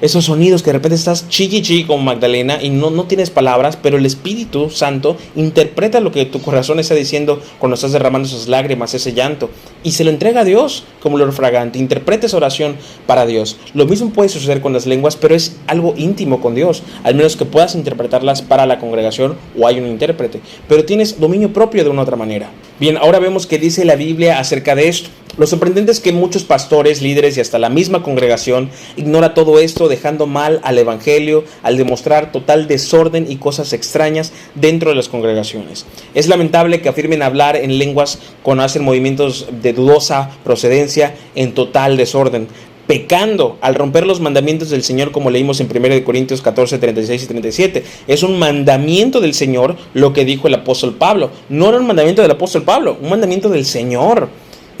esos 0.00 0.24
sonidos 0.24 0.62
que 0.62 0.70
de 0.70 0.74
repente 0.74 0.96
estás 0.96 1.28
chiqui 1.28 1.62
chiqui 1.62 1.84
como 1.84 2.02
Magdalena 2.02 2.62
y 2.62 2.70
no, 2.70 2.90
no 2.90 3.04
tienes 3.04 3.30
palabras, 3.30 3.76
pero 3.76 3.98
el 3.98 4.06
Espíritu 4.06 4.70
Santo 4.70 5.16
interpreta 5.36 6.00
lo 6.00 6.10
que 6.10 6.24
tu 6.24 6.40
corazón 6.40 6.80
está 6.80 6.94
diciendo 6.94 7.40
cuando 7.58 7.74
estás 7.74 7.92
derramando 7.92 8.28
esas 8.28 8.48
lágrimas, 8.48 8.94
ese 8.94 9.12
llanto, 9.12 9.50
y 9.84 9.92
se 9.92 10.04
lo 10.04 10.10
entrega 10.10 10.40
a 10.40 10.44
Dios 10.44 10.84
como 11.02 11.18
lo 11.18 11.30
fragante. 11.32 11.78
Interpreta 11.78 12.26
esa 12.26 12.36
oración 12.36 12.76
para 13.06 13.26
Dios. 13.26 13.56
Lo 13.74 13.86
mismo 13.86 14.10
puede 14.10 14.28
suceder 14.28 14.60
con 14.60 14.72
las 14.72 14.86
lenguas, 14.86 15.16
pero 15.16 15.34
es 15.34 15.56
algo 15.66 15.94
íntimo 15.96 16.40
con 16.40 16.54
Dios, 16.54 16.82
al 17.04 17.14
menos 17.14 17.36
que 17.36 17.44
puedas 17.44 17.74
interpretarlas 17.74 18.42
para 18.42 18.66
la 18.66 18.78
congregación 18.78 19.36
o 19.58 19.66
hay 19.66 19.78
un 19.78 19.86
intérprete, 19.86 20.40
pero 20.68 20.84
tienes 20.84 21.20
dominio 21.20 21.52
propio 21.52 21.84
de 21.84 21.90
una 21.90 22.02
otra 22.02 22.16
manera. 22.16 22.50
Bien, 22.80 22.96
ahora 22.96 23.18
vemos 23.18 23.46
qué 23.46 23.58
dice 23.58 23.84
la 23.84 23.96
Biblia 23.96 24.38
acerca 24.38 24.74
de 24.74 24.88
esto. 24.88 25.10
Lo 25.36 25.46
sorprendente 25.46 25.92
es 25.92 26.00
que 26.00 26.12
muchos 26.12 26.44
pastores, 26.44 27.02
líderes 27.02 27.36
y 27.36 27.40
hasta 27.40 27.58
la 27.58 27.68
misma 27.68 27.99
congregación 28.02 28.70
ignora 28.96 29.34
todo 29.34 29.58
esto 29.58 29.88
dejando 29.88 30.26
mal 30.26 30.60
al 30.62 30.78
Evangelio 30.78 31.44
al 31.62 31.76
demostrar 31.76 32.32
total 32.32 32.68
desorden 32.68 33.30
y 33.30 33.36
cosas 33.36 33.72
extrañas 33.72 34.32
dentro 34.54 34.90
de 34.90 34.96
las 34.96 35.08
congregaciones. 35.08 35.86
Es 36.14 36.28
lamentable 36.28 36.80
que 36.80 36.88
afirmen 36.88 37.22
hablar 37.22 37.56
en 37.56 37.78
lenguas 37.78 38.18
cuando 38.42 38.64
hacen 38.64 38.84
movimientos 38.84 39.48
de 39.62 39.72
dudosa 39.72 40.30
procedencia 40.44 41.14
en 41.34 41.52
total 41.54 41.96
desorden 41.96 42.48
pecando 42.90 43.56
al 43.60 43.76
romper 43.76 44.04
los 44.04 44.18
mandamientos 44.18 44.70
del 44.70 44.82
Señor, 44.82 45.12
como 45.12 45.30
leímos 45.30 45.60
en 45.60 45.68
1 45.72 46.02
Corintios 46.02 46.42
14, 46.42 46.76
36 46.76 47.22
y 47.22 47.26
37. 47.28 47.84
Es 48.08 48.24
un 48.24 48.36
mandamiento 48.36 49.20
del 49.20 49.32
Señor 49.32 49.76
lo 49.94 50.12
que 50.12 50.24
dijo 50.24 50.48
el 50.48 50.54
apóstol 50.54 50.96
Pablo. 50.96 51.30
No 51.48 51.68
era 51.68 51.78
un 51.78 51.86
mandamiento 51.86 52.20
del 52.20 52.32
apóstol 52.32 52.64
Pablo, 52.64 52.98
un 53.00 53.10
mandamiento 53.10 53.48
del 53.48 53.64
Señor. 53.64 54.28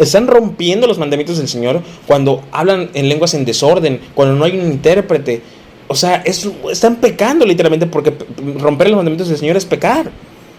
Están 0.00 0.26
rompiendo 0.26 0.86
los 0.86 0.98
mandamientos 0.98 1.36
del 1.36 1.46
Señor 1.46 1.82
cuando 2.06 2.42
hablan 2.52 2.88
en 2.94 3.10
lenguas 3.10 3.34
en 3.34 3.44
desorden, 3.44 4.00
cuando 4.14 4.34
no 4.34 4.46
hay 4.46 4.58
un 4.58 4.72
intérprete. 4.72 5.42
O 5.88 5.94
sea, 5.94 6.24
están 6.70 6.96
pecando 6.96 7.44
literalmente 7.44 7.86
porque 7.86 8.14
romper 8.58 8.88
los 8.88 8.96
mandamientos 8.96 9.28
del 9.28 9.36
Señor 9.36 9.58
es 9.58 9.66
pecar. 9.66 10.10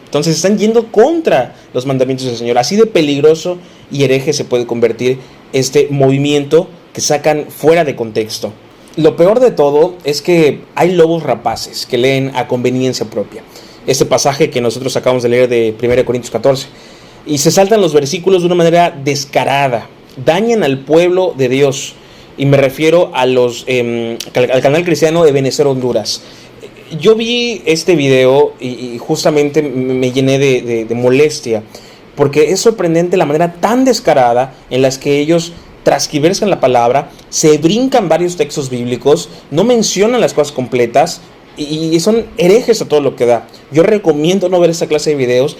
Entonces 0.05 0.35
están 0.35 0.59
yendo 0.59 0.91
contra 0.91 1.55
los 1.73 1.87
mandamientos 1.87 2.27
del 2.27 2.35
Señor. 2.35 2.59
Así 2.59 2.75
de 2.75 2.85
peligroso 2.85 3.57
y 3.91 4.03
hereje 4.03 4.31
se 4.31 4.45
puede 4.45 4.67
convertir 4.67 5.17
este 5.53 5.87
movimiento 5.89 6.67
que 6.93 7.01
sacan 7.01 7.47
fuera 7.49 7.83
de 7.83 7.95
contexto. 7.95 8.53
Lo 8.95 9.15
peor 9.15 9.39
de 9.39 9.49
todo 9.49 9.95
es 10.03 10.21
que 10.21 10.61
hay 10.75 10.91
lobos 10.91 11.23
rapaces 11.23 11.87
que 11.87 11.97
leen 11.97 12.31
a 12.35 12.47
conveniencia 12.47 13.07
propia. 13.09 13.41
Este 13.87 14.05
pasaje 14.05 14.51
que 14.51 14.61
nosotros 14.61 14.95
acabamos 14.97 15.23
de 15.23 15.29
leer 15.29 15.49
de 15.49 15.73
1 15.81 16.05
Corintios 16.05 16.29
14 16.29 16.67
y 17.25 17.37
se 17.37 17.51
saltan 17.51 17.81
los 17.81 17.93
versículos 17.93 18.41
de 18.41 18.47
una 18.47 18.55
manera 18.55 18.91
descarada. 18.91 19.87
Dañan 20.25 20.63
al 20.63 20.79
pueblo 20.79 21.33
de 21.37 21.49
Dios. 21.49 21.95
Y 22.37 22.45
me 22.45 22.57
refiero 22.57 23.11
a 23.13 23.25
los, 23.25 23.65
em, 23.67 24.17
al 24.33 24.61
canal 24.61 24.83
cristiano 24.83 25.23
de 25.23 25.31
Venezuela, 25.31 25.71
Honduras. 25.71 26.21
Yo 26.99 27.15
vi 27.15 27.61
este 27.65 27.95
video 27.95 28.53
y, 28.59 28.97
justamente 28.97 29.61
me 29.61 30.11
llené 30.11 30.39
de, 30.39 30.87
molestia. 30.95 31.63
Porque 32.15 32.51
es 32.51 32.59
sorprendente 32.59 33.15
la 33.15 33.25
manera 33.25 33.53
tan 33.53 33.85
descarada 33.85 34.53
en 34.69 34.81
las 34.81 34.97
que 34.97 35.19
ellos 35.19 35.53
transquiversan 35.83 36.49
la 36.49 36.59
palabra, 36.59 37.09
se 37.29 37.57
brincan 37.57 38.09
varios 38.09 38.35
textos 38.35 38.69
bíblicos, 38.69 39.29
no 39.49 39.63
mencionan 39.63 40.21
las 40.21 40.33
cosas 40.33 40.51
completas 40.51 41.21
y 41.57 41.99
son 41.99 42.25
herejes 42.37 42.81
a 42.81 42.87
todo 42.87 43.01
lo 43.01 43.15
que 43.15 43.25
da. 43.25 43.47
Yo 43.71 43.83
recomiendo 43.83 44.49
no 44.49 44.59
ver 44.59 44.69
esa 44.69 44.87
clase 44.87 45.11
de 45.11 45.15
videos 45.15 45.57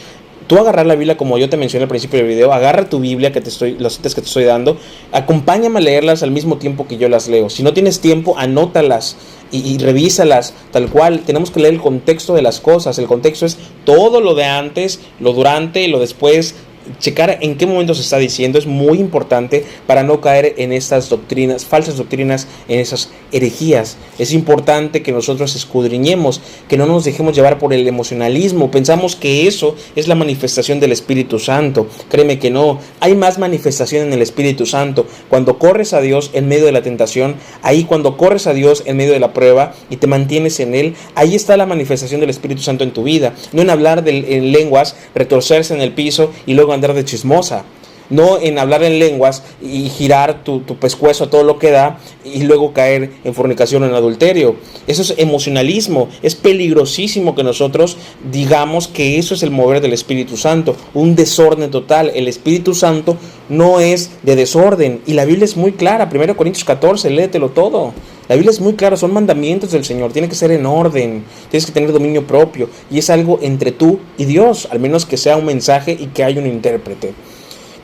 tú 0.52 0.60
agarrar 0.60 0.86
la 0.86 0.96
Biblia 0.96 1.16
como 1.16 1.38
yo 1.38 1.50
te 1.50 1.56
mencioné 1.56 1.84
al 1.84 1.88
principio 1.88 2.20
del 2.20 2.28
video, 2.28 2.52
agarra 2.52 2.90
tu 2.90 3.00
Biblia 3.00 3.32
que 3.32 3.40
te 3.40 3.48
estoy, 3.48 3.78
las 3.80 3.94
citas 3.94 4.14
que 4.14 4.20
te 4.20 4.28
estoy 4.28 4.44
dando, 4.44 4.76
acompáñame 5.14 5.80
a 5.80 5.82
leerlas 5.82 6.24
al 6.24 6.32
mismo 6.32 6.58
tiempo 6.58 6.90
que 6.90 6.98
yo 6.98 7.08
las 7.08 7.30
leo. 7.30 7.50
Si 7.50 7.64
no 7.64 7.72
tienes 7.72 8.02
tiempo, 8.02 8.38
anótalas 8.38 9.16
y, 9.50 9.60
y 9.60 9.78
revísalas 9.78 10.54
tal 10.74 10.90
cual. 10.90 11.22
Tenemos 11.22 11.52
que 11.52 11.62
leer 11.62 11.76
el 11.76 11.80
contexto 11.80 12.34
de 12.34 12.42
las 12.42 12.60
cosas. 12.60 13.00
El 13.00 13.08
contexto 13.08 13.46
es 13.46 13.60
todo 13.86 14.20
lo 14.20 14.36
de 14.36 14.44
antes, 14.44 15.00
lo 15.22 15.32
durante, 15.32 15.88
lo 15.88 16.00
después, 16.00 16.56
checar 17.00 17.38
en 17.42 17.58
qué 17.58 17.66
momento 17.66 17.94
se 17.94 18.02
está 18.02 18.18
diciendo 18.18 18.58
es 18.58 18.66
muy 18.66 19.00
importante 19.00 19.66
para 19.88 20.04
no 20.04 20.22
caer 20.22 20.56
en 20.58 20.74
estas 20.74 21.10
doctrinas, 21.10 21.66
falsas 21.66 21.98
doctrinas, 21.98 22.48
en 22.68 22.80
esas 22.80 23.12
herejías. 23.32 23.98
Es 24.20 24.34
importante 24.34 25.02
que 25.02 25.12
nosotros 25.12 25.56
escudriñemos, 25.56 26.42
que 26.68 26.78
no 26.78 26.86
nos 26.86 27.06
dejemos 27.06 27.36
llevar 27.36 27.60
por 27.60 27.74
el 27.74 27.88
emocionalismo. 27.88 28.72
Pensamos 28.72 29.16
que 29.16 29.48
eso 29.48 29.76
es 29.96 30.08
la 30.08 30.16
manifestación 30.16 30.80
del 30.80 30.92
Espíritu 30.92 31.40
Santo. 31.40 31.88
Créeme 32.10 32.40
que 32.40 32.50
no. 32.50 32.80
Hay 33.00 33.16
más 33.16 33.38
manifestación 33.38 34.08
en 34.08 34.14
el 34.14 34.22
Espíritu 34.22 34.66
Santo. 34.66 35.06
Cuando 35.30 35.58
corres 35.58 35.94
a 35.94 36.02
Dios 36.02 36.32
en 36.34 36.48
medio 36.48 36.66
de 36.66 36.72
la 36.72 36.82
tentación, 36.82 37.36
ahí 37.62 37.84
cuando 37.84 38.18
corres 38.18 38.48
a 38.48 38.54
Dios 38.54 38.84
en 38.86 38.98
medio 38.98 39.14
de 39.14 39.20
la 39.20 39.34
prueba 39.34 39.74
y 39.90 39.98
te 39.98 40.08
mantienes 40.08 40.60
en 40.60 40.76
Él, 40.76 40.96
ahí 41.16 41.36
está 41.36 41.58
la 41.58 41.66
manifestación 41.66 42.22
del 42.22 42.30
Espíritu 42.30 42.62
Santo 42.62 42.84
en 42.84 42.92
tu 42.92 43.04
vida. 43.04 43.34
No 43.54 43.62
en 43.62 43.70
hablar 43.70 44.04
de, 44.04 44.38
en 44.38 44.52
lenguas, 44.52 44.96
retorcerse 45.16 45.74
en 45.74 45.82
el 45.82 45.94
piso 45.94 46.32
y 46.46 46.54
luego 46.54 46.74
andar 46.74 46.81
de 46.82 47.06
chismosa, 47.06 47.64
no 48.12 48.40
en 48.40 48.60
hablar 48.60 48.84
en 48.84 49.00
lenguas 49.00 49.44
y 49.62 49.90
girar 49.90 50.44
tu, 50.44 50.62
pescuezo 50.64 51.24
a 51.24 51.30
todo 51.30 51.44
lo 51.44 51.58
que 51.58 51.72
da 51.72 51.98
y 52.26 52.44
luego 52.44 52.74
caer 52.74 53.12
en 53.24 53.34
fornicación 53.34 53.84
o 53.84 53.86
en 53.88 53.96
adulterio. 53.96 54.58
Eso 54.86 55.02
es 55.02 55.16
emocionalismo. 55.18 56.10
Es 56.22 56.36
peligrosísimo 56.36 57.36
que 57.36 57.44
nosotros 57.44 57.98
digamos 58.32 58.88
que 58.88 59.18
eso 59.18 59.34
es 59.34 59.44
el 59.44 59.52
mover 59.52 59.82
del 59.82 59.94
Espíritu 59.94 60.36
Santo, 60.36 60.76
un 60.94 61.16
desorden 61.16 61.72
total. 61.72 62.12
El 62.14 62.28
Espíritu 62.28 62.76
Santo 62.76 63.18
no 63.48 63.80
es 63.80 64.12
de 64.24 64.36
desorden 64.36 65.02
y 65.08 65.14
la 65.14 65.26
Biblia 65.26 65.46
es 65.46 65.56
muy 65.56 65.72
clara. 65.72 66.10
1 66.12 66.36
Corintios 66.36 66.66
14, 66.66 67.10
léetelo 67.10 67.50
todo. 67.50 67.94
La 68.28 68.36
Biblia 68.36 68.52
es 68.52 68.62
muy 68.62 68.74
clara, 68.74 68.96
son 68.98 69.14
mandamientos 69.14 69.72
del 69.72 69.84
Señor, 69.84 70.14
tiene 70.14 70.30
que 70.30 70.36
ser 70.36 70.52
en 70.52 70.66
orden, 70.66 71.24
tienes 71.50 71.66
que 71.66 71.72
tener 71.72 71.92
dominio 71.92 72.26
propio 72.26 72.70
y 72.90 73.00
es 73.00 73.10
algo 73.10 73.40
entre 73.42 73.72
tú 73.72 74.00
y 74.18 74.26
Dios, 74.26 74.68
al 74.72 74.80
menos 74.80 75.06
que 75.06 75.18
sea 75.18 75.38
un 75.38 75.46
mensaje 75.46 75.92
y 76.00 76.08
que 76.08 76.24
haya 76.24 76.40
un 76.40 76.48
intérprete. 76.48 77.14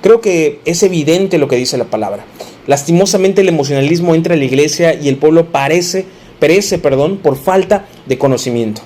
Creo 0.02 0.22
que 0.22 0.60
es 0.66 0.84
evidente 0.84 1.38
lo 1.38 1.48
que 1.48 1.56
dice 1.56 1.78
la 1.78 1.86
palabra. 1.86 2.26
Lastimosamente 2.68 3.42
el 3.42 3.50
emocionalismo 3.50 4.14
entra 4.14 4.36
en 4.36 4.40
la 4.40 4.46
iglesia 4.46 4.94
y 4.94 5.10
el 5.10 5.18
pueblo 5.18 5.52
parece, 5.52 6.06
perece 6.40 6.78
perdón, 6.78 7.18
por 7.18 7.36
falta 7.36 7.88
de 8.06 8.18
conocimiento. 8.18 8.82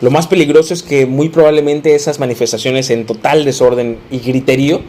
Lo 0.00 0.10
más 0.10 0.26
peligroso 0.26 0.72
es 0.72 0.82
que 0.82 1.04
muy 1.04 1.28
probablemente 1.28 1.94
esas 1.94 2.18
manifestaciones 2.18 2.88
en 2.88 3.04
total 3.04 3.44
desorden 3.44 3.98
y 4.10 4.18
griterío 4.18 4.80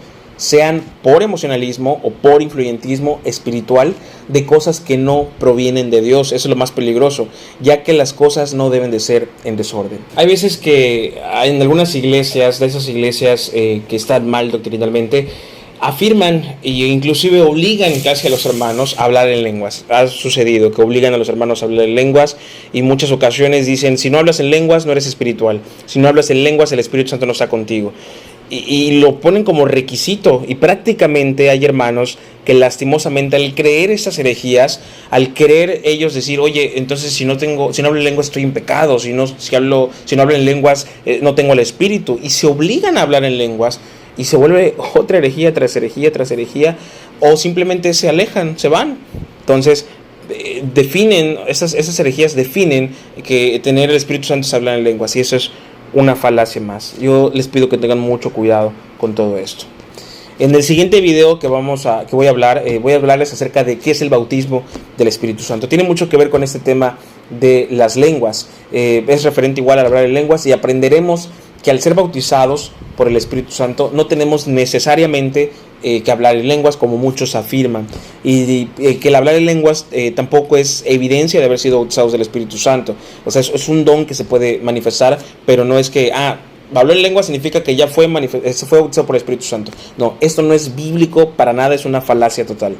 sean 0.41 0.81
por 1.03 1.21
emocionalismo 1.21 2.01
o 2.01 2.09
por 2.09 2.41
influyentismo 2.41 3.21
espiritual 3.25 3.93
de 4.27 4.43
cosas 4.47 4.79
que 4.79 4.97
no 4.97 5.27
provienen 5.39 5.91
de 5.91 6.01
Dios. 6.01 6.31
Eso 6.31 6.47
es 6.47 6.49
lo 6.49 6.55
más 6.55 6.71
peligroso, 6.71 7.27
ya 7.59 7.83
que 7.83 7.93
las 7.93 8.11
cosas 8.11 8.55
no 8.55 8.71
deben 8.71 8.89
de 8.89 8.99
ser 8.99 9.29
en 9.43 9.55
desorden. 9.55 9.99
Hay 10.15 10.25
veces 10.25 10.57
que 10.57 11.21
en 11.43 11.61
algunas 11.61 11.93
iglesias, 11.93 12.59
de 12.59 12.65
esas 12.65 12.89
iglesias 12.89 13.51
eh, 13.53 13.83
que 13.87 13.95
están 13.95 14.27
mal 14.27 14.49
doctrinalmente, 14.49 15.27
afirman 15.79 16.57
e 16.63 16.69
inclusive 16.69 17.41
obligan 17.41 17.91
casi 18.01 18.25
a 18.25 18.29
los 18.31 18.43
hermanos 18.47 18.95
a 18.97 19.03
hablar 19.03 19.29
en 19.29 19.43
lenguas. 19.43 19.85
Ha 19.89 20.07
sucedido 20.07 20.71
que 20.71 20.81
obligan 20.81 21.13
a 21.13 21.17
los 21.17 21.29
hermanos 21.29 21.61
a 21.61 21.65
hablar 21.65 21.85
en 21.85 21.93
lenguas 21.93 22.35
y 22.73 22.81
muchas 22.81 23.11
ocasiones 23.11 23.67
dicen, 23.67 23.99
si 23.99 24.09
no 24.09 24.17
hablas 24.17 24.39
en 24.39 24.49
lenguas 24.49 24.87
no 24.87 24.91
eres 24.91 25.05
espiritual, 25.05 25.61
si 25.85 25.99
no 25.99 26.07
hablas 26.07 26.31
en 26.31 26.43
lenguas 26.43 26.71
el 26.71 26.79
Espíritu 26.79 27.11
Santo 27.11 27.27
no 27.27 27.31
está 27.31 27.47
contigo 27.47 27.93
y, 28.51 28.99
lo 28.99 29.19
ponen 29.19 29.43
como 29.43 29.65
requisito. 29.65 30.43
Y 30.47 30.55
prácticamente 30.55 31.49
hay 31.49 31.63
hermanos 31.63 32.17
que 32.45 32.53
lastimosamente 32.53 33.37
al 33.37 33.55
creer 33.55 33.91
esas 33.91 34.19
herejías, 34.19 34.81
al 35.09 35.33
querer 35.33 35.81
ellos 35.85 36.13
decir, 36.13 36.39
oye, 36.39 36.73
entonces 36.75 37.13
si 37.13 37.23
no 37.23 37.37
tengo, 37.37 37.73
si 37.73 37.81
no 37.81 37.87
hablo 37.87 37.99
en 37.99 38.05
lenguas 38.05 38.27
estoy 38.27 38.43
en 38.43 38.51
pecado, 38.51 38.99
si 38.99 39.13
no, 39.13 39.25
si 39.27 39.55
hablo, 39.55 39.89
si 40.05 40.15
no 40.15 40.23
hablo 40.23 40.35
en 40.35 40.45
lenguas 40.45 40.87
eh, 41.05 41.19
no 41.21 41.33
tengo 41.33 41.53
el 41.53 41.59
espíritu, 41.59 42.19
y 42.21 42.31
se 42.31 42.47
obligan 42.47 42.97
a 42.97 43.03
hablar 43.03 43.23
en 43.23 43.37
lenguas, 43.37 43.79
y 44.17 44.25
se 44.25 44.37
vuelve 44.37 44.75
otra 44.95 45.19
herejía 45.19 45.53
tras 45.53 45.75
herejía 45.75 46.11
tras 46.11 46.31
herejía 46.31 46.77
o 47.19 47.37
simplemente 47.37 47.93
se 47.93 48.09
alejan, 48.09 48.57
se 48.57 48.67
van. 48.67 48.97
Entonces, 49.41 49.85
eh, 50.29 50.63
definen, 50.73 51.37
esas, 51.47 51.73
esas 51.73 51.99
herejías 51.99 52.35
definen 52.35 52.91
que 53.23 53.59
tener 53.63 53.89
el 53.89 53.95
Espíritu 53.95 54.27
Santo 54.27 54.47
es 54.47 54.53
hablar 54.53 54.77
en 54.77 54.83
lenguas 54.83 55.15
y 55.15 55.19
eso 55.19 55.35
es 55.35 55.51
una 55.93 56.15
falacia 56.15 56.61
más. 56.61 56.95
Yo 56.99 57.31
les 57.33 57.47
pido 57.47 57.69
que 57.69 57.77
tengan 57.77 57.99
mucho 57.99 58.31
cuidado 58.31 58.73
con 58.97 59.15
todo 59.15 59.37
esto. 59.37 59.65
En 60.39 60.55
el 60.55 60.63
siguiente 60.63 61.01
video 61.01 61.37
que 61.37 61.47
vamos 61.47 61.85
a 61.85 62.05
que 62.07 62.15
voy 62.15 62.27
a 62.27 62.31
hablar, 62.31 62.63
eh, 62.65 62.79
voy 62.79 62.93
a 62.93 62.95
hablarles 62.95 63.31
acerca 63.31 63.63
de 63.63 63.77
qué 63.77 63.91
es 63.91 64.01
el 64.01 64.09
bautismo 64.09 64.63
del 64.97 65.07
Espíritu 65.07 65.43
Santo. 65.43 65.67
Tiene 65.67 65.83
mucho 65.83 66.09
que 66.09 66.17
ver 66.17 66.29
con 66.29 66.41
este 66.41 66.59
tema 66.59 66.97
de 67.29 67.67
las 67.69 67.95
lenguas. 67.95 68.49
Eh, 68.71 69.03
es 69.07 69.23
referente 69.23 69.61
igual 69.61 69.79
a 69.79 69.83
hablar 69.83 70.05
en 70.05 70.13
lenguas 70.13 70.45
y 70.45 70.51
aprenderemos 70.51 71.29
que 71.63 71.69
al 71.69 71.79
ser 71.79 71.93
bautizados 71.93 72.71
por 72.97 73.07
el 73.07 73.17
Espíritu 73.17 73.51
Santo 73.51 73.91
no 73.93 74.07
tenemos 74.07 74.47
necesariamente 74.47 75.51
eh, 75.83 76.01
que 76.01 76.11
hablar 76.11 76.35
en 76.35 76.47
lenguas 76.47 76.77
como 76.77 76.97
muchos 76.97 77.35
afirman 77.35 77.87
y, 78.23 78.65
que 78.65 79.07
el 79.07 79.15
hablar 79.15 79.35
en 79.35 79.45
lenguas 79.45 79.87
tampoco 80.15 80.57
es 80.57 80.83
evidencia 80.85 81.39
de 81.39 81.45
haber 81.45 81.59
sido 81.59 81.77
bautizados 81.77 82.11
del 82.11 82.21
Espíritu 82.21 82.57
Santo. 82.57 82.95
O 83.25 83.31
sea, 83.31 83.41
es, 83.41 83.49
es 83.49 83.67
un 83.67 83.85
don 83.85 84.05
que 84.05 84.13
se 84.13 84.23
puede 84.25 84.59
manifestar, 84.59 85.17
pero 85.45 85.65
no 85.65 85.79
es 85.79 85.89
que, 85.89 86.11
ah, 86.13 86.39
hablar 86.79 86.97
en 86.97 87.03
lengua 87.03 87.23
significa 87.23 87.63
que 87.63 87.75
ya 87.75 87.87
fue, 87.87 88.05
eh, 88.05 88.53
se 88.53 88.65
fue 88.65 88.79
bautizado 88.79 89.07
por 89.07 89.15
el 89.15 89.21
Espíritu 89.21 89.43
Santo. 89.43 89.71
No, 89.97 90.15
esto 90.21 90.41
no 90.41 90.53
es 90.53 90.75
bíblico 90.75 91.31
para 91.31 91.53
nada, 91.53 91.75
es 91.75 91.85
una 91.85 92.01
falacia 92.01 92.45
total. 92.45 92.75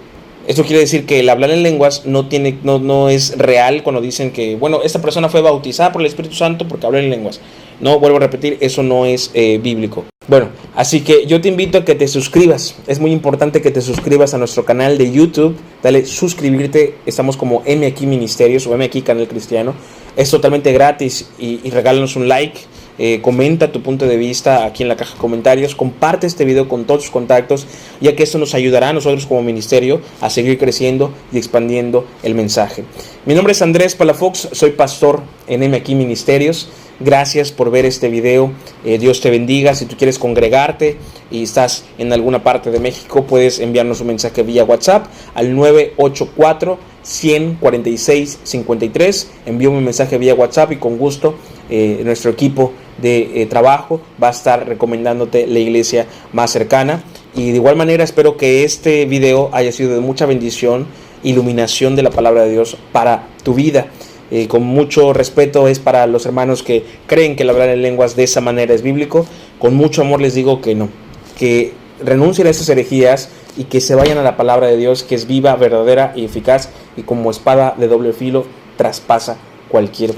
Esto 0.47 0.63
quiere 0.63 0.79
decir 0.79 1.05
que 1.05 1.19
el 1.19 1.29
hablar 1.29 1.51
en 1.51 1.61
lenguas 1.61 2.05
no, 2.05 2.27
tiene, 2.27 2.57
no, 2.63 2.79
no 2.79 3.09
es 3.09 3.37
real 3.37 3.83
cuando 3.83 4.01
dicen 4.01 4.31
que, 4.31 4.55
bueno, 4.55 4.81
esta 4.83 5.01
persona 5.01 5.29
fue 5.29 5.41
bautizada 5.41 5.91
por 5.91 6.01
el 6.01 6.07
Espíritu 6.07 6.35
Santo 6.35 6.67
porque 6.67 6.85
habla 6.85 6.99
en 6.99 7.09
lenguas. 7.09 7.39
No, 7.79 7.99
vuelvo 7.99 8.17
a 8.17 8.21
repetir, 8.21 8.57
eso 8.59 8.81
no 8.81 9.05
es 9.05 9.31
eh, 9.33 9.59
bíblico. 9.61 10.05
Bueno, 10.27 10.49
así 10.75 11.01
que 11.01 11.25
yo 11.25 11.41
te 11.41 11.49
invito 11.49 11.79
a 11.79 11.85
que 11.85 11.95
te 11.95 12.07
suscribas. 12.07 12.75
Es 12.85 12.99
muy 12.99 13.11
importante 13.11 13.59
que 13.59 13.71
te 13.71 13.81
suscribas 13.81 14.35
a 14.35 14.37
nuestro 14.37 14.63
canal 14.65 14.99
de 14.99 15.11
YouTube. 15.11 15.57
Dale 15.81 16.05
suscribirte. 16.05 16.95
Estamos 17.07 17.37
como 17.37 17.63
M 17.65 17.83
aquí 17.87 18.05
Ministerios 18.05 18.67
o 18.67 18.75
M 18.75 18.85
aquí 18.85 19.01
Canal 19.01 19.27
Cristiano. 19.27 19.73
Es 20.15 20.29
totalmente 20.29 20.71
gratis 20.73 21.27
y, 21.39 21.59
y 21.63 21.71
regálanos 21.71 22.15
un 22.15 22.27
like 22.27 22.59
eh, 23.03 23.19
comenta 23.19 23.71
tu 23.71 23.81
punto 23.81 24.05
de 24.05 24.15
vista 24.15 24.63
aquí 24.63 24.83
en 24.83 24.89
la 24.89 24.95
caja 24.95 25.15
de 25.15 25.19
comentarios, 25.19 25.73
comparte 25.73 26.27
este 26.27 26.45
video 26.45 26.69
con 26.69 26.85
todos 26.85 27.01
tus 27.01 27.09
contactos, 27.09 27.65
ya 27.99 28.15
que 28.15 28.21
esto 28.21 28.37
nos 28.37 28.53
ayudará 28.53 28.89
a 28.89 28.93
nosotros 28.93 29.25
como 29.25 29.41
ministerio 29.41 30.01
a 30.21 30.29
seguir 30.29 30.59
creciendo 30.59 31.11
y 31.31 31.37
expandiendo 31.37 32.05
el 32.21 32.35
mensaje. 32.35 32.83
Mi 33.25 33.33
nombre 33.33 33.53
es 33.53 33.61
Andrés 33.63 33.95
Palafox, 33.95 34.49
soy 34.51 34.71
pastor 34.71 35.23
en 35.47 35.67
MX 35.67 35.89
Ministerios. 35.95 36.69
Gracias 36.99 37.51
por 37.51 37.71
ver 37.71 37.85
este 37.85 38.09
video. 38.09 38.51
Eh, 38.85 38.99
Dios 38.99 39.21
te 39.21 39.31
bendiga. 39.31 39.73
Si 39.73 39.85
tú 39.87 39.97
quieres 39.97 40.19
congregarte 40.19 40.97
y 41.31 41.41
estás 41.41 41.85
en 41.97 42.13
alguna 42.13 42.43
parte 42.43 42.69
de 42.69 42.79
México, 42.79 43.23
puedes 43.23 43.59
enviarnos 43.59 44.01
un 44.01 44.07
mensaje 44.07 44.43
vía 44.43 44.63
WhatsApp 44.63 45.07
al 45.33 45.55
984 45.55 46.77
146 47.01 48.39
53. 48.43 49.31
Envíame 49.47 49.77
un 49.77 49.83
mensaje 49.83 50.19
vía 50.19 50.35
WhatsApp 50.35 50.73
y 50.73 50.75
con 50.75 50.99
gusto 50.99 51.33
eh, 51.71 52.01
nuestro 52.03 52.29
equipo 52.29 52.73
de 53.01 53.41
eh, 53.41 53.45
trabajo 53.45 54.01
va 54.21 54.29
a 54.29 54.31
estar 54.31 54.67
recomendándote 54.67 55.47
la 55.47 55.59
iglesia 55.59 56.07
más 56.33 56.51
cercana. 56.51 57.03
Y 57.35 57.51
de 57.51 57.57
igual 57.57 57.75
manera 57.75 58.03
espero 58.03 58.37
que 58.37 58.63
este 58.63 59.05
video 59.05 59.49
haya 59.53 59.71
sido 59.71 59.93
de 59.93 60.01
mucha 60.01 60.25
bendición, 60.25 60.87
iluminación 61.23 61.95
de 61.95 62.03
la 62.03 62.09
palabra 62.09 62.43
de 62.43 62.51
Dios 62.51 62.77
para 62.91 63.27
tu 63.43 63.53
vida. 63.53 63.87
Eh, 64.31 64.47
con 64.47 64.63
mucho 64.63 65.11
respeto 65.11 65.67
es 65.67 65.79
para 65.79 66.07
los 66.07 66.25
hermanos 66.25 66.63
que 66.63 66.85
creen 67.05 67.35
que 67.35 67.43
el 67.43 67.49
hablar 67.49 67.69
en 67.69 67.81
lenguas 67.81 68.15
de 68.15 68.23
esa 68.23 68.41
manera 68.41 68.73
es 68.73 68.81
bíblico. 68.81 69.25
Con 69.59 69.75
mucho 69.75 70.01
amor 70.01 70.21
les 70.21 70.33
digo 70.33 70.61
que 70.61 70.75
no, 70.75 70.89
que 71.37 71.73
renuncien 72.03 72.47
a 72.47 72.51
esas 72.51 72.69
herejías 72.69 73.29
y 73.57 73.65
que 73.65 73.81
se 73.81 73.95
vayan 73.95 74.17
a 74.17 74.23
la 74.23 74.37
palabra 74.37 74.67
de 74.67 74.77
Dios 74.77 75.03
que 75.03 75.15
es 75.15 75.27
viva, 75.27 75.55
verdadera 75.55 76.13
y 76.15 76.25
eficaz 76.25 76.69
y 76.95 77.03
como 77.03 77.31
espada 77.31 77.75
de 77.77 77.87
doble 77.87 78.13
filo 78.13 78.45
traspasa 78.77 79.37
cualquier 79.69 80.13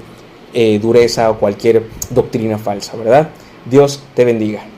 eh, 0.54 0.80
dureza 0.80 1.30
o 1.30 1.38
cualquier 1.38 1.84
doctrina 2.10 2.58
falsa, 2.58 2.96
¿verdad? 2.96 3.30
Dios 3.66 4.04
te 4.14 4.26
bendiga. 4.26 4.73